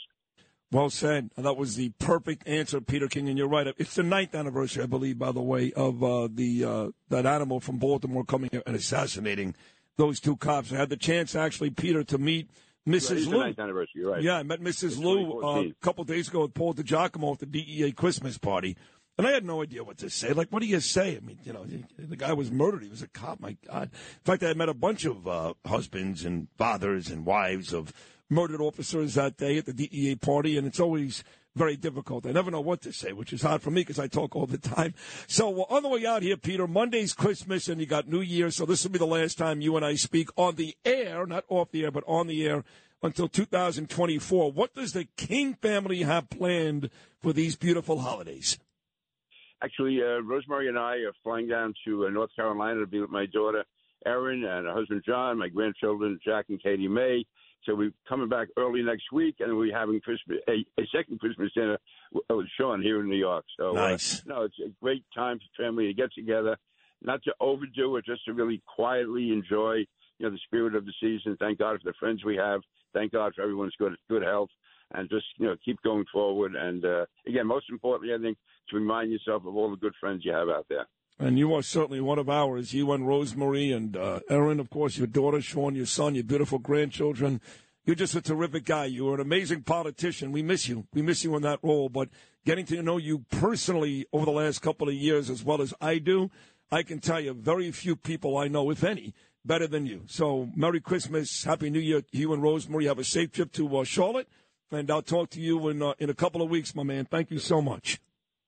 Well 0.70 0.90
said. 0.90 1.30
That 1.36 1.56
was 1.56 1.76
the 1.76 1.90
perfect 2.00 2.48
answer, 2.48 2.80
Peter 2.80 3.06
King, 3.06 3.28
and 3.28 3.38
you're 3.38 3.48
right. 3.48 3.72
It's 3.78 3.94
the 3.94 4.02
ninth 4.02 4.34
anniversary, 4.34 4.82
I 4.82 4.86
believe, 4.86 5.18
by 5.18 5.30
the 5.30 5.42
way, 5.42 5.72
of 5.72 6.02
uh, 6.02 6.28
the 6.32 6.64
uh, 6.64 6.88
that 7.10 7.26
animal 7.26 7.60
from 7.60 7.78
Baltimore 7.78 8.24
coming 8.24 8.50
here 8.50 8.62
and 8.66 8.74
assassinating 8.74 9.54
those 9.96 10.18
two 10.18 10.36
cops. 10.36 10.72
I 10.72 10.76
had 10.76 10.88
the 10.88 10.96
chance, 10.96 11.36
actually, 11.36 11.70
Peter, 11.70 12.02
to 12.04 12.18
meet 12.18 12.50
Mrs. 12.88 13.26
Right, 13.26 13.32
Lou. 13.32 13.38
ninth 13.38 13.58
anniversary. 13.58 14.02
You're 14.02 14.12
right. 14.12 14.22
Yeah, 14.22 14.38
I 14.38 14.42
met 14.42 14.60
Mrs. 14.60 14.84
It's 14.84 14.96
Lou 14.98 15.42
uh, 15.42 15.60
a 15.60 15.74
couple 15.80 16.02
of 16.02 16.08
days 16.08 16.28
ago 16.28 16.42
with 16.42 16.54
Paul 16.54 16.74
DiGiacomo 16.74 17.34
at 17.34 17.38
the 17.38 17.46
DEA 17.46 17.92
Christmas 17.92 18.36
party. 18.36 18.76
And 19.16 19.26
I 19.26 19.30
had 19.30 19.44
no 19.44 19.62
idea 19.62 19.84
what 19.84 19.98
to 19.98 20.10
say. 20.10 20.32
Like, 20.32 20.48
what 20.50 20.60
do 20.60 20.66
you 20.66 20.80
say? 20.80 21.16
I 21.16 21.20
mean, 21.20 21.38
you 21.44 21.52
know, 21.52 21.64
the 21.96 22.16
guy 22.16 22.32
was 22.32 22.50
murdered. 22.50 22.82
He 22.82 22.88
was 22.88 23.02
a 23.02 23.08
cop. 23.08 23.40
My 23.40 23.56
God. 23.68 23.90
In 23.92 24.24
fact, 24.24 24.42
I 24.42 24.54
met 24.54 24.68
a 24.68 24.74
bunch 24.74 25.04
of 25.04 25.28
uh, 25.28 25.54
husbands 25.64 26.24
and 26.24 26.48
fathers 26.58 27.10
and 27.10 27.24
wives 27.24 27.72
of 27.72 27.92
murdered 28.28 28.60
officers 28.60 29.14
that 29.14 29.36
day 29.36 29.58
at 29.58 29.66
the 29.66 29.72
DEA 29.72 30.16
party, 30.16 30.58
and 30.58 30.66
it's 30.66 30.80
always 30.80 31.22
very 31.54 31.76
difficult. 31.76 32.26
I 32.26 32.32
never 32.32 32.50
know 32.50 32.60
what 32.60 32.82
to 32.82 32.92
say, 32.92 33.12
which 33.12 33.32
is 33.32 33.42
hard 33.42 33.62
for 33.62 33.70
me 33.70 33.82
because 33.82 34.00
I 34.00 34.08
talk 34.08 34.34
all 34.34 34.46
the 34.46 34.58
time. 34.58 34.94
So 35.28 35.62
uh, 35.62 35.74
on 35.74 35.82
the 35.84 35.88
way 35.88 36.04
out 36.04 36.22
here, 36.22 36.36
Peter, 36.36 36.66
Monday's 36.66 37.12
Christmas, 37.12 37.68
and 37.68 37.80
you 37.80 37.86
got 37.86 38.08
New 38.08 38.20
Year, 38.20 38.50
so 38.50 38.66
this 38.66 38.82
will 38.82 38.90
be 38.90 38.98
the 38.98 39.06
last 39.06 39.38
time 39.38 39.60
you 39.60 39.76
and 39.76 39.84
I 39.84 39.94
speak 39.94 40.30
on 40.36 40.56
the 40.56 40.76
air, 40.84 41.26
not 41.26 41.44
off 41.48 41.70
the 41.70 41.84
air, 41.84 41.92
but 41.92 42.04
on 42.08 42.26
the 42.26 42.44
air 42.46 42.64
until 43.02 43.28
2024. 43.28 44.50
What 44.50 44.74
does 44.74 44.92
the 44.92 45.04
King 45.16 45.54
family 45.54 46.02
have 46.02 46.30
planned 46.30 46.90
for 47.22 47.32
these 47.32 47.54
beautiful 47.54 48.00
holidays? 48.00 48.58
Actually, 49.64 50.02
uh, 50.02 50.20
Rosemary 50.20 50.68
and 50.68 50.78
I 50.78 50.96
are 50.96 51.14
flying 51.22 51.48
down 51.48 51.72
to 51.86 52.06
uh, 52.06 52.10
North 52.10 52.30
Carolina 52.36 52.80
to 52.80 52.86
be 52.86 53.00
with 53.00 53.10
my 53.10 53.24
daughter 53.24 53.64
Erin 54.04 54.44
and 54.44 54.66
her 54.66 54.74
husband 54.74 55.02
John, 55.06 55.38
my 55.38 55.48
grandchildren 55.48 56.18
Jack 56.22 56.46
and 56.50 56.62
Katie 56.62 56.86
May. 56.86 57.24
So 57.64 57.74
we're 57.74 57.92
coming 58.06 58.28
back 58.28 58.48
early 58.58 58.82
next 58.82 59.10
week, 59.10 59.36
and 59.40 59.56
we're 59.56 59.74
having 59.74 60.00
Christmas 60.02 60.38
a, 60.48 60.64
a 60.78 60.86
second 60.94 61.18
Christmas 61.18 61.50
dinner 61.54 61.78
with 62.28 62.46
Sean 62.58 62.82
here 62.82 63.00
in 63.00 63.08
New 63.08 63.16
York. 63.16 63.46
So 63.58 63.72
Nice. 63.72 64.20
Uh, 64.20 64.22
no, 64.26 64.42
it's 64.42 64.58
a 64.58 64.68
great 64.82 65.02
time 65.14 65.38
for 65.38 65.62
family 65.62 65.86
to 65.86 65.94
get 65.94 66.12
together, 66.12 66.58
not 67.00 67.22
to 67.22 67.32
overdo 67.40 67.96
it, 67.96 68.04
just 68.04 68.22
to 68.26 68.34
really 68.34 68.62
quietly 68.66 69.32
enjoy, 69.32 69.76
you 70.18 70.26
know, 70.26 70.30
the 70.30 70.38
spirit 70.44 70.74
of 70.74 70.84
the 70.84 70.92
season. 71.00 71.38
Thank 71.40 71.58
God 71.58 71.80
for 71.80 71.90
the 71.90 71.96
friends 71.98 72.22
we 72.22 72.36
have. 72.36 72.60
Thank 72.92 73.12
God 73.12 73.32
for 73.34 73.40
everyone's 73.40 73.74
good 73.78 73.94
good 74.10 74.22
health, 74.22 74.50
and 74.92 75.08
just 75.08 75.26
you 75.38 75.46
know 75.46 75.56
keep 75.64 75.80
going 75.82 76.04
forward. 76.12 76.54
And 76.54 76.84
uh, 76.84 77.06
again, 77.26 77.46
most 77.46 77.66
importantly, 77.70 78.14
I 78.14 78.18
think 78.20 78.36
to 78.70 78.76
remind 78.76 79.12
yourself 79.12 79.44
of 79.46 79.56
all 79.56 79.70
the 79.70 79.76
good 79.76 79.94
friends 80.00 80.22
you 80.24 80.32
have 80.32 80.48
out 80.48 80.66
there. 80.68 80.86
And 81.18 81.38
you 81.38 81.54
are 81.54 81.62
certainly 81.62 82.00
one 82.00 82.18
of 82.18 82.28
ours. 82.28 82.74
You 82.74 82.90
and 82.92 83.06
Rosemary 83.06 83.70
and 83.70 83.96
uh, 83.96 84.20
Erin, 84.28 84.58
of 84.58 84.68
course, 84.68 84.98
your 84.98 85.06
daughter, 85.06 85.40
Sean, 85.40 85.74
your 85.74 85.86
son, 85.86 86.14
your 86.14 86.24
beautiful 86.24 86.58
grandchildren. 86.58 87.40
You're 87.84 87.94
just 87.94 88.16
a 88.16 88.20
terrific 88.20 88.64
guy. 88.64 88.86
You 88.86 89.08
are 89.10 89.14
an 89.14 89.20
amazing 89.20 89.62
politician. 89.62 90.32
We 90.32 90.42
miss 90.42 90.68
you. 90.68 90.86
We 90.92 91.02
miss 91.02 91.22
you 91.22 91.36
in 91.36 91.42
that 91.42 91.60
role. 91.62 91.88
But 91.88 92.08
getting 92.44 92.66
to 92.66 92.82
know 92.82 92.96
you 92.96 93.26
personally 93.30 94.06
over 94.12 94.24
the 94.24 94.32
last 94.32 94.60
couple 94.60 94.88
of 94.88 94.94
years, 94.94 95.30
as 95.30 95.44
well 95.44 95.62
as 95.62 95.72
I 95.80 95.98
do, 95.98 96.30
I 96.72 96.82
can 96.82 96.98
tell 96.98 97.20
you 97.20 97.32
very 97.34 97.70
few 97.70 97.94
people 97.94 98.36
I 98.36 98.48
know, 98.48 98.70
if 98.70 98.82
any, 98.82 99.14
better 99.44 99.66
than 99.66 99.86
you. 99.86 100.02
So, 100.06 100.48
Merry 100.56 100.80
Christmas, 100.80 101.44
Happy 101.44 101.70
New 101.70 101.78
Year, 101.78 102.02
you 102.10 102.32
and 102.32 102.42
Rosemary. 102.42 102.86
Have 102.86 102.98
a 102.98 103.04
safe 103.04 103.30
trip 103.30 103.52
to 103.52 103.76
uh, 103.76 103.84
Charlotte, 103.84 104.28
and 104.72 104.90
I'll 104.90 105.02
talk 105.02 105.30
to 105.30 105.40
you 105.40 105.68
in 105.68 105.82
uh, 105.82 105.92
in 105.98 106.10
a 106.10 106.14
couple 106.14 106.42
of 106.42 106.50
weeks, 106.50 106.74
my 106.74 106.82
man. 106.82 107.04
Thank 107.04 107.30
you 107.30 107.38
so 107.38 107.62
much. 107.62 108.00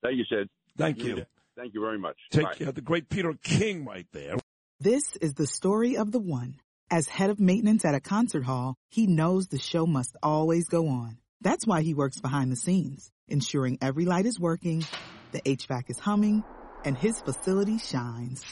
Thank 0.07 0.19
you, 0.19 0.25
Sid. 0.31 0.49
Thank 0.79 1.03
you. 1.03 1.27
Thank 1.57 1.75
you 1.75 1.81
very 1.81 1.99
much. 1.99 2.17
Take 2.31 2.45
Bye. 2.45 2.55
care. 2.55 2.71
The 2.71 2.81
great 2.81 3.09
Peter 3.09 3.35
King, 3.43 3.85
right 3.85 4.07
there. 4.13 4.37
This 4.79 5.17
is 5.17 5.35
the 5.35 5.49
story 5.49 5.97
of 5.97 6.13
the 6.13 6.21
one. 6.21 6.61
As 6.91 7.09
head 7.09 7.31
of 7.31 7.41
maintenance 7.41 7.85
at 7.85 7.97
a 7.97 8.01
concert 8.01 8.45
hall, 8.45 8.77
he 8.89 9.09
knows 9.09 9.49
the 9.49 9.59
show 9.59 9.85
must 9.85 10.15
always 10.23 10.69
go 10.69 10.87
on. 10.87 11.19
That's 11.41 11.67
why 11.67 11.83
he 11.83 11.93
works 11.93 12.21
behind 12.21 12.53
the 12.53 12.57
scenes, 12.57 13.11
ensuring 13.27 13.79
every 13.83 14.05
light 14.05 14.27
is 14.27 14.39
working, 14.39 14.85
the 15.33 15.41
HVAC 15.41 15.91
is 15.91 15.99
humming, 15.99 16.45
and 16.85 16.97
his 16.97 17.21
facility 17.21 17.79
shines. 17.79 18.45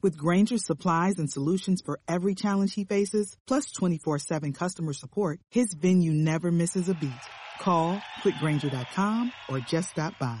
With 0.00 0.16
Grainger's 0.16 0.64
supplies 0.64 1.18
and 1.18 1.30
solutions 1.30 1.82
for 1.84 2.00
every 2.08 2.34
challenge 2.34 2.72
he 2.72 2.84
faces, 2.84 3.36
plus 3.46 3.70
24-7 3.72 4.54
customer 4.54 4.94
support, 4.94 5.40
his 5.50 5.74
venue 5.74 6.12
never 6.12 6.50
misses 6.50 6.88
a 6.88 6.94
beat. 6.94 7.10
Call 7.60 8.00
click 8.22 8.36
grainger.com 8.40 9.32
or 9.50 9.58
just 9.60 9.90
stop 9.90 10.18
by. 10.18 10.40